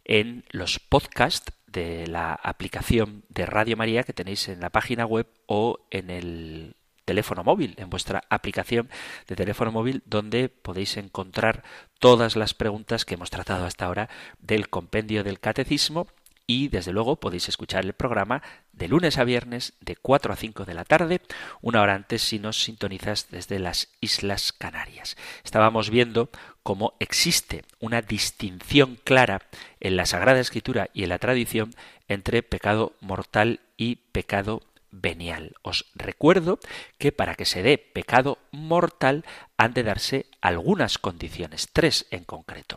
[0.04, 5.26] en los podcasts de la aplicación de Radio María que tenéis en la página web
[5.46, 6.76] o en el
[7.06, 8.90] teléfono móvil, en vuestra aplicación
[9.28, 11.64] de teléfono móvil, donde podéis encontrar
[12.00, 14.10] todas las preguntas que hemos tratado hasta ahora
[14.40, 16.06] del compendio del catecismo
[16.46, 18.42] y desde luego podéis escuchar el programa
[18.72, 21.20] de lunes a viernes de 4 a 5 de la tarde,
[21.60, 25.16] una hora antes si nos sintonizas desde las Islas Canarias.
[25.44, 26.30] Estábamos viendo
[26.62, 29.42] cómo existe una distinción clara
[29.80, 31.74] en la Sagrada Escritura y en la tradición
[32.08, 35.54] entre pecado mortal y pecado venial.
[35.62, 36.58] Os recuerdo
[36.98, 39.24] que para que se dé pecado mortal
[39.56, 42.76] han de darse algunas condiciones, tres en concreto.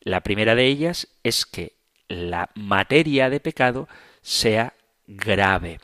[0.00, 1.79] La primera de ellas es que
[2.10, 3.88] la materia de pecado
[4.20, 4.74] sea
[5.06, 5.80] grave.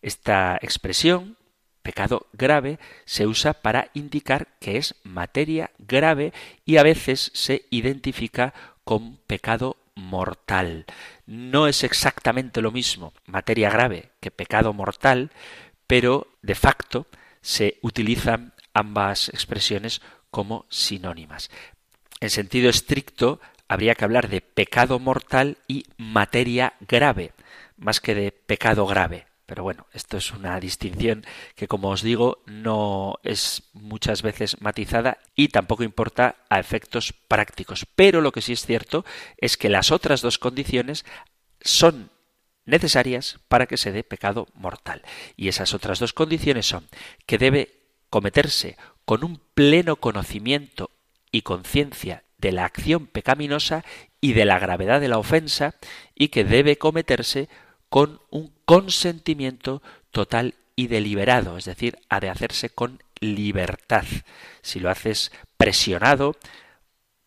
[0.00, 1.36] Esta expresión,
[1.82, 6.32] pecado grave, se usa para indicar que es materia grave
[6.64, 8.54] y a veces se identifica
[8.84, 10.86] con pecado mortal.
[11.26, 15.30] No es exactamente lo mismo materia grave que pecado mortal,
[15.86, 17.06] pero de facto
[17.42, 20.00] se utilizan ambas expresiones
[20.30, 21.50] como sinónimas.
[22.20, 27.32] En sentido estricto, habría que hablar de pecado mortal y materia grave,
[27.76, 29.26] más que de pecado grave.
[29.46, 35.18] Pero bueno, esto es una distinción que, como os digo, no es muchas veces matizada
[35.36, 37.86] y tampoco importa a efectos prácticos.
[37.94, 39.04] Pero lo que sí es cierto
[39.36, 41.04] es que las otras dos condiciones
[41.60, 42.10] son
[42.64, 45.02] necesarias para que se dé pecado mortal.
[45.36, 46.88] Y esas otras dos condiciones son
[47.24, 50.90] que debe cometerse con un pleno conocimiento
[51.30, 53.84] y conciencia de la acción pecaminosa
[54.20, 55.74] y de la gravedad de la ofensa
[56.14, 57.48] y que debe cometerse
[57.88, 59.82] con un consentimiento
[60.12, 64.04] total y deliberado, es decir, ha de hacerse con libertad.
[64.62, 66.36] Si lo haces presionado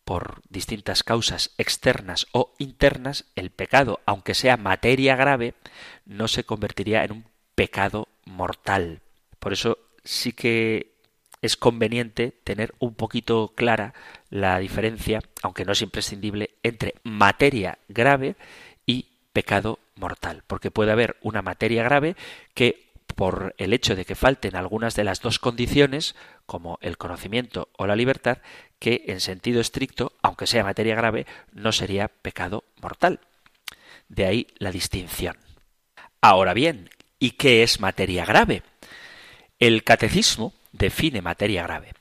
[0.05, 5.53] por distintas causas externas o internas, el pecado, aunque sea materia grave,
[6.05, 9.01] no se convertiría en un pecado mortal.
[9.39, 10.93] Por eso sí que
[11.41, 13.93] es conveniente tener un poquito clara
[14.29, 18.35] la diferencia, aunque no es imprescindible, entre materia grave
[18.85, 22.15] y pecado mortal, porque puede haber una materia grave
[22.53, 26.15] que por el hecho de que falten algunas de las dos condiciones,
[26.45, 28.37] como el conocimiento o la libertad,
[28.79, 33.19] que en sentido estricto, aunque sea materia grave, no sería pecado mortal.
[34.07, 35.37] De ahí la distinción.
[36.21, 38.63] Ahora bien, ¿y qué es materia grave?
[39.59, 41.93] El catecismo define materia grave.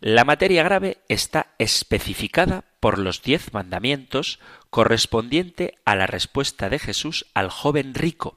[0.00, 7.26] La materia grave está especificada por los diez mandamientos correspondiente a la respuesta de Jesús
[7.32, 8.36] al joven rico.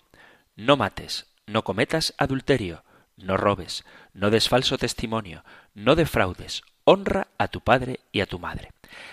[0.56, 2.84] No mates, no cometas adulterio,
[3.18, 3.84] no robes,
[4.14, 8.72] no des falso testimonio, no defraudes, honra a tu padre y a tu madre.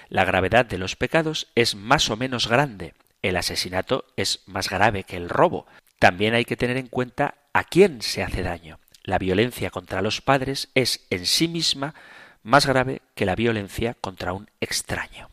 [0.09, 2.95] La gravedad de los pecados es más o menos grande.
[3.23, 5.67] El asesinato es más grave que el robo.
[5.99, 8.79] También hay que tener en cuenta a quién se hace daño.
[9.05, 11.95] La violencia contra los padres es en sí misma
[12.43, 15.31] más grave que la violencia contra un extraño.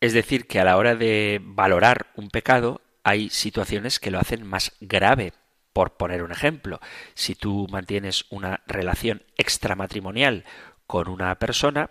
[0.00, 4.46] Es decir, que a la hora de valorar un pecado hay situaciones que lo hacen
[4.46, 5.32] más grave.
[5.72, 6.80] Por poner un ejemplo,
[7.14, 10.44] si tú mantienes una relación extramatrimonial
[10.86, 11.90] con una persona,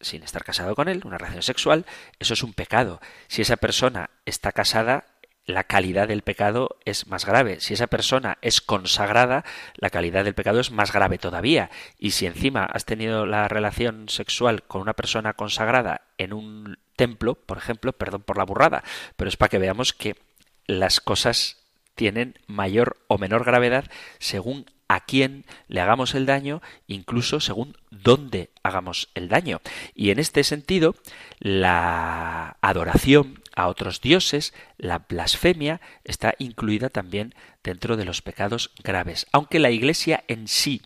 [0.00, 1.86] sin estar casado con él, una relación sexual,
[2.18, 3.00] eso es un pecado.
[3.28, 5.06] Si esa persona está casada,
[5.46, 7.60] la calidad del pecado es más grave.
[7.60, 9.44] Si esa persona es consagrada,
[9.76, 11.70] la calidad del pecado es más grave todavía.
[11.98, 17.34] Y si encima has tenido la relación sexual con una persona consagrada en un templo,
[17.34, 18.82] por ejemplo, perdón por la burrada,
[19.16, 20.16] pero es para que veamos que
[20.66, 21.58] las cosas
[21.94, 23.84] tienen mayor o menor gravedad
[24.18, 29.60] según a quién le hagamos el daño, incluso según dónde hagamos el daño.
[29.94, 30.94] Y en este sentido,
[31.38, 37.34] la adoración a otros dioses, la blasfemia, está incluida también
[37.64, 39.26] dentro de los pecados graves.
[39.32, 40.82] Aunque la Iglesia en sí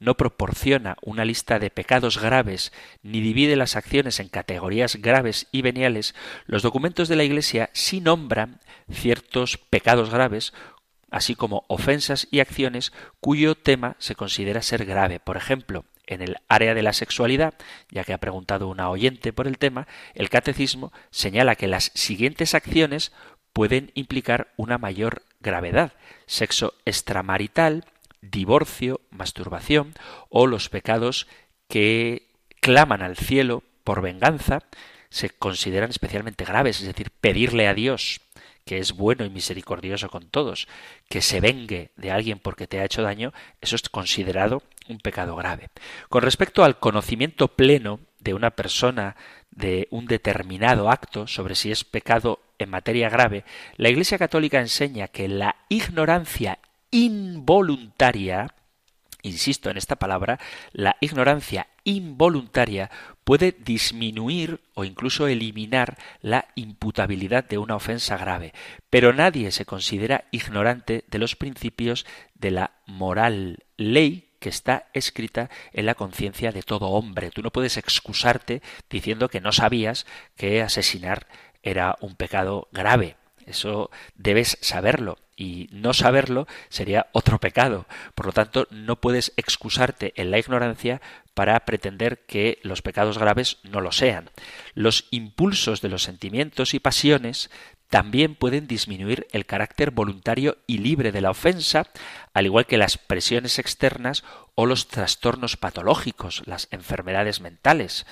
[0.00, 2.72] no proporciona una lista de pecados graves
[3.02, 6.14] ni divide las acciones en categorías graves y veniales,
[6.46, 8.60] los documentos de la Iglesia sí nombran
[8.90, 10.52] ciertos pecados graves
[11.10, 15.20] así como ofensas y acciones cuyo tema se considera ser grave.
[15.20, 17.54] Por ejemplo, en el área de la sexualidad,
[17.90, 22.54] ya que ha preguntado una oyente por el tema, el catecismo señala que las siguientes
[22.54, 23.12] acciones
[23.52, 25.92] pueden implicar una mayor gravedad.
[26.26, 27.84] Sexo extramarital,
[28.20, 29.94] divorcio, masturbación
[30.28, 31.26] o los pecados
[31.68, 32.28] que
[32.60, 34.60] claman al cielo por venganza
[35.10, 38.20] se consideran especialmente graves, es decir, pedirle a Dios
[38.64, 40.68] que es bueno y misericordioso con todos,
[41.08, 45.36] que se vengue de alguien porque te ha hecho daño, eso es considerado un pecado
[45.36, 45.70] grave.
[46.08, 49.16] Con respecto al conocimiento pleno de una persona
[49.50, 53.44] de un determinado acto sobre si es pecado en materia grave,
[53.76, 56.58] la Iglesia Católica enseña que la ignorancia
[56.90, 58.54] involuntaria
[59.24, 60.38] insisto en esta palabra,
[60.72, 62.90] la ignorancia involuntaria
[63.24, 68.52] puede disminuir o incluso eliminar la imputabilidad de una ofensa grave,
[68.90, 75.48] pero nadie se considera ignorante de los principios de la moral ley que está escrita
[75.72, 77.30] en la conciencia de todo hombre.
[77.30, 80.04] Tú no puedes excusarte diciendo que no sabías
[80.36, 81.28] que asesinar
[81.62, 83.16] era un pecado grave.
[83.46, 87.86] Eso debes saberlo y no saberlo sería otro pecado.
[88.14, 91.00] Por lo tanto, no puedes excusarte en la ignorancia
[91.32, 94.28] para pretender que los pecados graves no lo sean.
[94.74, 97.50] Los impulsos de los sentimientos y pasiones
[97.88, 101.86] también pueden disminuir el carácter voluntario y libre de la ofensa,
[102.32, 104.24] al igual que las presiones externas
[104.54, 108.06] o los trastornos patológicos, las enfermedades mentales.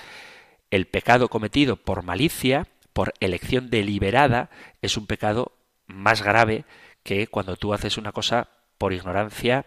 [0.71, 4.49] El pecado cometido por malicia, por elección deliberada,
[4.81, 5.51] es un pecado
[5.85, 6.65] más grave
[7.03, 9.65] que cuando tú haces una cosa por ignorancia,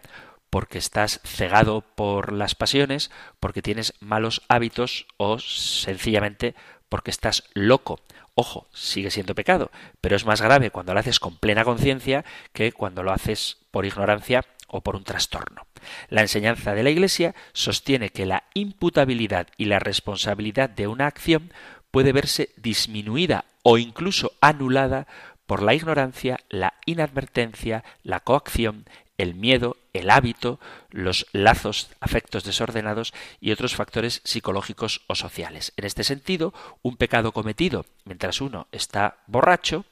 [0.49, 6.55] porque estás cegado por las pasiones, porque tienes malos hábitos o sencillamente
[6.89, 7.99] porque estás loco.
[8.35, 12.23] Ojo, sigue siendo pecado, pero es más grave cuando lo haces con plena conciencia
[12.53, 15.65] que cuando lo haces por ignorancia o por un trastorno.
[16.09, 21.51] La enseñanza de la Iglesia sostiene que la imputabilidad y la responsabilidad de una acción
[21.89, 25.07] puede verse disminuida o incluso anulada
[25.45, 28.85] por la ignorancia, la inadvertencia, la coacción,
[29.17, 35.73] el miedo, el hábito, los lazos, afectos desordenados y otros factores psicológicos o sociales.
[35.77, 39.85] En este sentido, un pecado cometido mientras uno está borracho,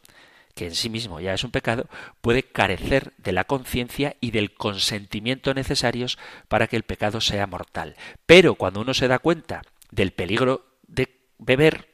[0.55, 1.87] que en sí mismo ya es un pecado,
[2.21, 7.95] puede carecer de la conciencia y del consentimiento necesarios para que el pecado sea mortal.
[8.25, 11.89] Pero cuando uno se da cuenta del peligro de beber,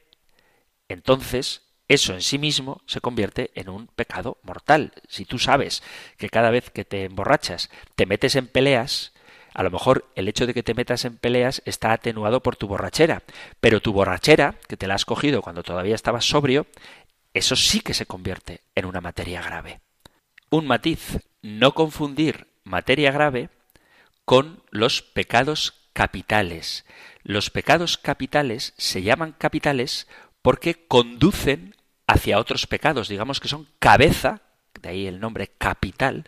[0.88, 4.92] entonces eso en sí mismo se convierte en un pecado mortal.
[5.08, 5.82] Si tú sabes
[6.16, 9.12] que cada vez que te emborrachas te metes en peleas,
[9.54, 12.66] a lo mejor el hecho de que te metas en peleas está atenuado por tu
[12.66, 13.22] borrachera,
[13.60, 16.66] pero tu borrachera, que te la has cogido cuando todavía estabas sobrio,
[17.34, 19.80] eso sí que se convierte en una materia grave.
[20.50, 23.50] Un matiz, no confundir materia grave
[24.24, 26.84] con los pecados capitales.
[27.22, 30.06] Los pecados capitales se llaman capitales
[30.42, 31.71] porque conducen
[32.12, 34.42] hacia otros pecados, digamos que son cabeza,
[34.80, 36.24] de ahí el nombre capital,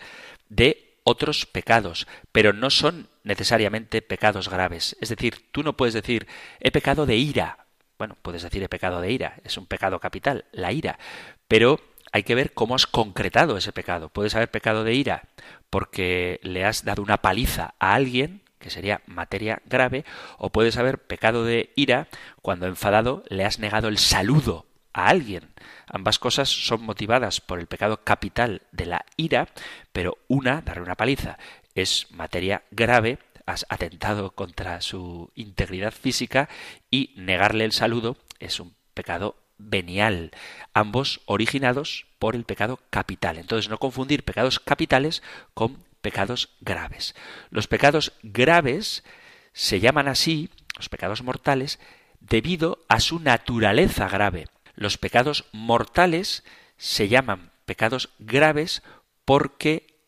[0.49, 4.97] de otros pecados, pero no son necesariamente pecados graves.
[5.01, 6.26] Es decir, tú no puedes decir
[6.61, 7.66] he pecado de ira.
[7.99, 10.99] Bueno, puedes decir he pecado de ira, es un pecado capital, la ira,
[11.47, 11.80] pero
[12.12, 14.09] hay que ver cómo has concretado ese pecado.
[14.09, 15.28] Puedes haber pecado de ira
[15.68, 20.07] porque le has dado una paliza a alguien, que sería materia grave,
[20.39, 22.09] o puedes haber pecado de ira
[22.41, 25.51] cuando enfadado le has negado el saludo a alguien.
[25.86, 29.49] Ambas cosas son motivadas por el pecado capital de la ira,
[29.92, 31.38] pero una, darle una paliza,
[31.74, 36.49] es materia grave, has atentado contra su integridad física
[36.90, 40.30] y negarle el saludo es un pecado venial,
[40.72, 43.38] ambos originados por el pecado capital.
[43.38, 45.22] Entonces no confundir pecados capitales
[45.53, 47.14] con pecados graves.
[47.51, 49.05] Los pecados graves
[49.53, 51.78] se llaman así, los pecados mortales,
[52.20, 54.47] debido a su naturaleza grave.
[54.75, 56.45] Los pecados mortales
[56.77, 58.83] se llaman pecados graves
[59.25, 59.99] porque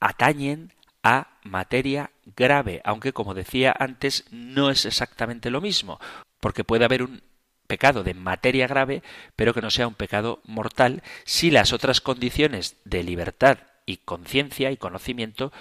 [0.00, 6.00] atañen a materia grave, aunque como decía antes no es exactamente lo mismo,
[6.40, 7.22] porque puede haber un
[7.66, 9.02] pecado de materia grave,
[9.36, 14.70] pero que no sea un pecado mortal si las otras condiciones de libertad y conciencia
[14.70, 15.52] y conocimiento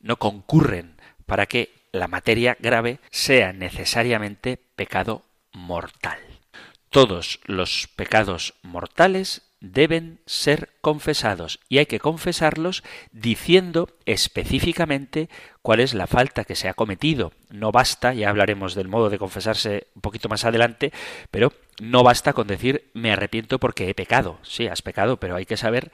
[0.00, 0.96] no concurren
[1.26, 6.31] para que la materia grave sea necesariamente pecado mortal.
[6.92, 12.82] Todos los pecados mortales deben ser confesados y hay que confesarlos
[13.12, 15.30] diciendo específicamente
[15.62, 17.32] cuál es la falta que se ha cometido.
[17.48, 20.92] No basta, ya hablaremos del modo de confesarse un poquito más adelante,
[21.30, 24.38] pero no basta con decir me arrepiento porque he pecado.
[24.42, 25.92] Sí, has pecado, pero hay que saber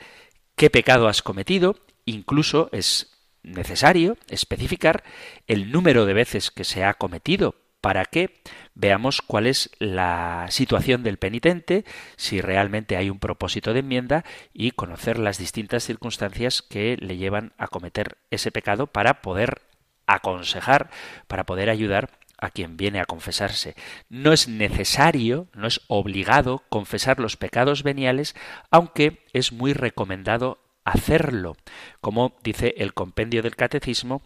[0.57, 1.77] qué pecado has cometido,
[2.07, 3.13] incluso es
[3.45, 5.05] necesario especificar
[5.47, 8.41] el número de veces que se ha cometido para que
[8.75, 11.85] veamos cuál es la situación del penitente,
[12.17, 17.53] si realmente hay un propósito de enmienda y conocer las distintas circunstancias que le llevan
[17.59, 19.63] a cometer ese pecado para poder
[20.07, 20.91] aconsejar,
[21.27, 23.75] para poder ayudar a quien viene a confesarse.
[24.09, 28.35] No es necesario, no es obligado confesar los pecados veniales,
[28.71, 31.57] aunque es muy recomendado hacerlo,
[32.01, 34.23] como dice el compendio del catecismo,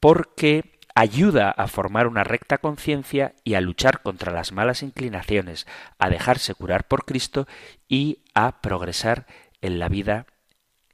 [0.00, 5.66] porque ayuda a formar una recta conciencia y a luchar contra las malas inclinaciones,
[5.98, 7.46] a dejarse curar por Cristo
[7.88, 9.26] y a progresar
[9.60, 10.26] en la vida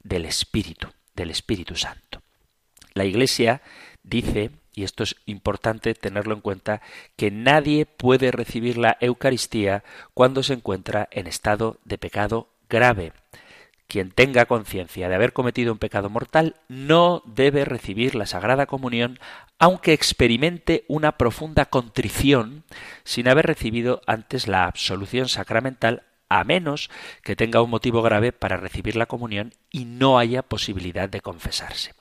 [0.03, 2.21] del Espíritu, del Espíritu Santo.
[2.93, 3.61] La Iglesia
[4.03, 6.81] dice, y esto es importante tenerlo en cuenta,
[7.15, 9.83] que nadie puede recibir la Eucaristía
[10.13, 13.13] cuando se encuentra en estado de pecado grave.
[13.87, 19.19] Quien tenga conciencia de haber cometido un pecado mortal no debe recibir la Sagrada Comunión
[19.59, 22.63] aunque experimente una profunda contrición
[23.03, 26.89] sin haber recibido antes la absolución sacramental a menos
[27.23, 31.93] que tenga un motivo grave para recibir la comunión y no haya posibilidad de confesarse.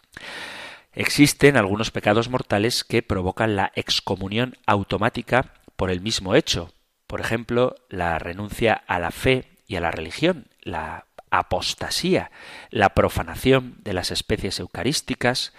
[0.92, 6.72] Existen algunos pecados mortales que provocan la excomunión automática por el mismo hecho,
[7.06, 11.05] por ejemplo, la renuncia a la fe y a la religión, la
[11.38, 12.30] apostasía,
[12.70, 15.52] la profanación de las especies eucarísticas,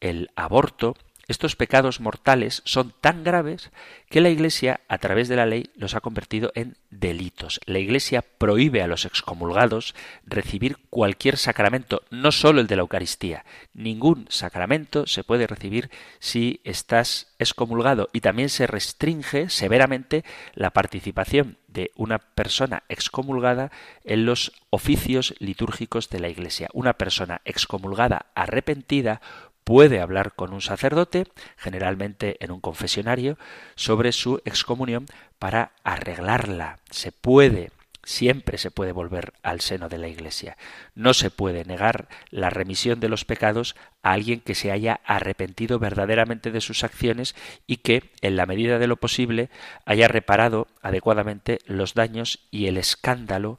[0.00, 0.94] el aborto,
[1.28, 3.70] estos pecados mortales son tan graves
[4.08, 7.60] que la Iglesia, a través de la ley, los ha convertido en delitos.
[7.66, 13.44] La Iglesia prohíbe a los excomulgados recibir cualquier sacramento, no solo el de la Eucaristía.
[13.74, 20.24] Ningún sacramento se puede recibir si estás excomulgado y también se restringe severamente
[20.54, 23.70] la participación de una persona excomulgada
[24.04, 26.68] en los oficios litúrgicos de la Iglesia.
[26.72, 29.20] Una persona excomulgada arrepentida
[29.66, 33.36] puede hablar con un sacerdote, generalmente en un confesionario,
[33.74, 35.06] sobre su excomunión
[35.40, 36.78] para arreglarla.
[36.92, 37.72] Se puede,
[38.04, 40.56] siempre se puede volver al seno de la Iglesia.
[40.94, 45.80] No se puede negar la remisión de los pecados a alguien que se haya arrepentido
[45.80, 47.34] verdaderamente de sus acciones
[47.66, 49.50] y que, en la medida de lo posible,
[49.84, 53.58] haya reparado adecuadamente los daños y el escándalo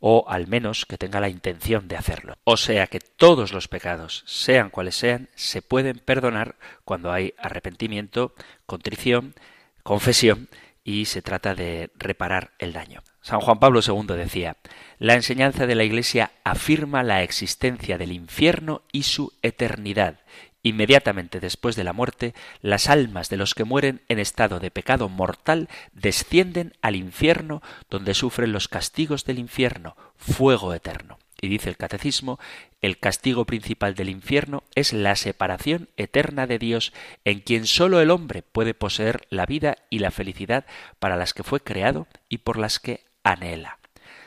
[0.00, 2.36] o al menos que tenga la intención de hacerlo.
[2.44, 8.34] O sea que todos los pecados, sean cuales sean, se pueden perdonar cuando hay arrepentimiento,
[8.66, 9.34] contrición,
[9.82, 10.48] confesión
[10.84, 13.02] y se trata de reparar el daño.
[13.20, 14.56] San Juan Pablo II decía,
[14.98, 20.20] la enseñanza de la Iglesia afirma la existencia del infierno y su eternidad,
[20.66, 25.08] Inmediatamente después de la muerte, las almas de los que mueren en estado de pecado
[25.08, 31.20] mortal descienden al infierno donde sufren los castigos del infierno, fuego eterno.
[31.40, 32.40] Y dice el catecismo,
[32.82, 36.92] el castigo principal del infierno es la separación eterna de Dios,
[37.24, 40.66] en quien sólo el hombre puede poseer la vida y la felicidad
[40.98, 43.78] para las que fue creado y por las que anhela.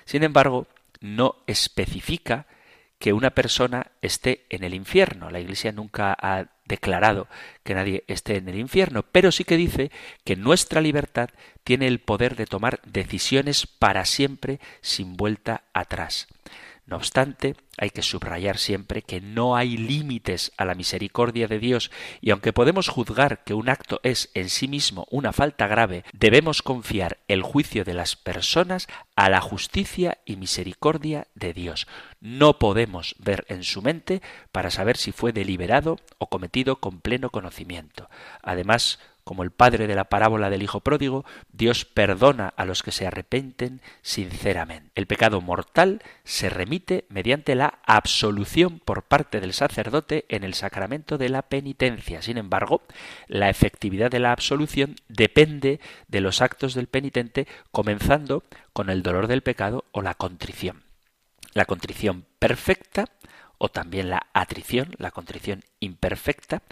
[0.05, 0.67] Sin embargo,
[1.01, 2.47] no especifica
[2.99, 5.31] que una persona esté en el infierno.
[5.31, 7.27] La Iglesia nunca ha declarado
[7.63, 9.89] que nadie esté en el infierno, pero sí que dice
[10.25, 11.29] que nuestra libertad
[11.63, 16.27] tiene el poder de tomar decisiones para siempre sin vuelta atrás.
[16.89, 21.91] No obstante, hay que subrayar siempre que no hay límites a la misericordia de Dios
[22.19, 26.63] y aunque podemos juzgar que un acto es en sí mismo una falta grave, debemos
[26.63, 31.85] confiar el juicio de las personas a la justicia y misericordia de Dios.
[32.21, 37.29] No podemos ver en su mente para saber si fue deliberado o cometido con pleno
[37.29, 38.09] conocimiento.
[38.41, 38.97] Además,
[39.29, 43.05] como el padre de la parábola del Hijo pródigo, Dios perdona a los que se
[43.05, 44.89] arrepenten sinceramente.
[44.95, 51.19] El pecado mortal se remite mediante la absolución por parte del sacerdote en el sacramento
[51.19, 52.23] de la penitencia.
[52.23, 52.81] Sin embargo,
[53.27, 58.41] la efectividad de la absolución depende de los actos del penitente, comenzando
[58.73, 60.81] con el dolor del pecado o la contrición.
[61.53, 63.05] La contrición perfecta
[63.59, 66.63] o también la atrición, la contrición imperfecta,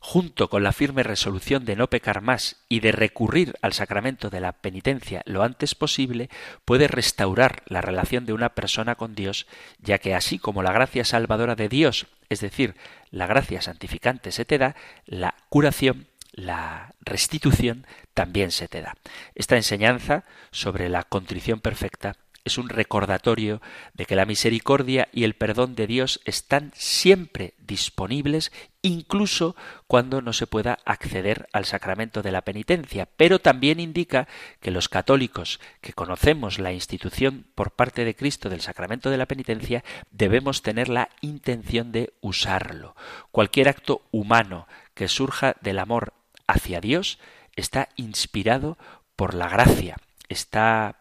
[0.00, 4.40] junto con la firme resolución de no pecar más y de recurrir al sacramento de
[4.40, 6.30] la penitencia lo antes posible,
[6.64, 9.46] puede restaurar la relación de una persona con Dios,
[9.78, 12.74] ya que así como la gracia salvadora de Dios, es decir,
[13.10, 14.74] la gracia santificante se te da,
[15.04, 18.94] la curación la restitución también se te da.
[19.34, 23.60] Esta enseñanza sobre la contrición perfecta es un recordatorio
[23.94, 28.50] de que la misericordia y el perdón de Dios están siempre disponibles,
[28.82, 34.26] incluso cuando no se pueda acceder al sacramento de la penitencia, pero también indica
[34.60, 39.26] que los católicos que conocemos la institución por parte de Cristo del sacramento de la
[39.26, 42.96] penitencia debemos tener la intención de usarlo.
[43.30, 46.14] Cualquier acto humano que surja del amor
[46.46, 47.18] hacia Dios
[47.56, 48.78] está inspirado
[49.16, 49.96] por la gracia,
[50.28, 50.99] está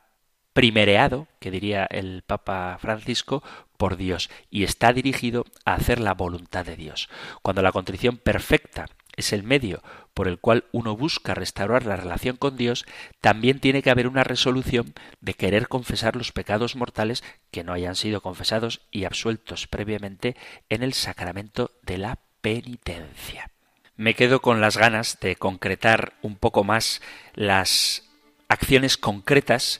[0.53, 3.43] primereado, que diría el Papa Francisco,
[3.79, 7.09] por Dios y está dirigido a hacer la voluntad de Dios.
[7.41, 9.81] Cuando la contrición perfecta es el medio
[10.13, 12.85] por el cual uno busca restaurar la relación con Dios,
[13.21, 17.95] también tiene que haber una resolución de querer confesar los pecados mortales que no hayan
[17.95, 20.35] sido confesados y absueltos previamente
[20.67, 23.51] en el sacramento de la penitencia.
[23.95, 27.01] Me quedo con las ganas de concretar un poco más
[27.33, 28.09] las
[28.49, 29.79] acciones concretas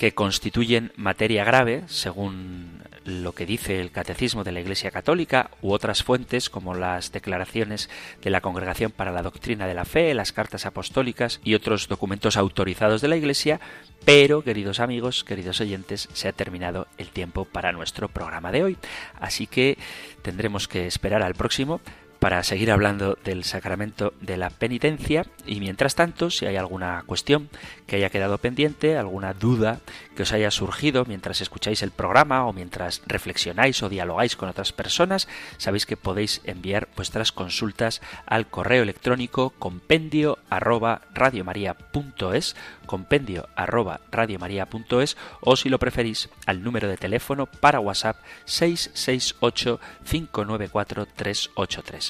[0.00, 5.72] que constituyen materia grave, según lo que dice el Catecismo de la Iglesia Católica u
[5.72, 7.90] otras fuentes como las declaraciones
[8.22, 12.38] de la Congregación para la Doctrina de la Fe, las cartas apostólicas y otros documentos
[12.38, 13.60] autorizados de la Iglesia,
[14.06, 18.78] pero, queridos amigos, queridos oyentes, se ha terminado el tiempo para nuestro programa de hoy.
[19.20, 19.76] Así que
[20.22, 21.82] tendremos que esperar al próximo
[22.20, 25.26] para seguir hablando del sacramento de la penitencia.
[25.46, 27.48] Y mientras tanto, si hay alguna cuestión
[27.86, 29.80] que haya quedado pendiente, alguna duda
[30.14, 34.72] que os haya surgido mientras escucháis el programa o mientras reflexionáis o dialogáis con otras
[34.72, 42.54] personas, sabéis que podéis enviar vuestras consultas al correo electrónico compendio arroba radiomaria.es
[42.84, 51.06] compendio arroba radiomaria.es o si lo preferís al número de teléfono para WhatsApp 668 594
[51.06, 52.09] 383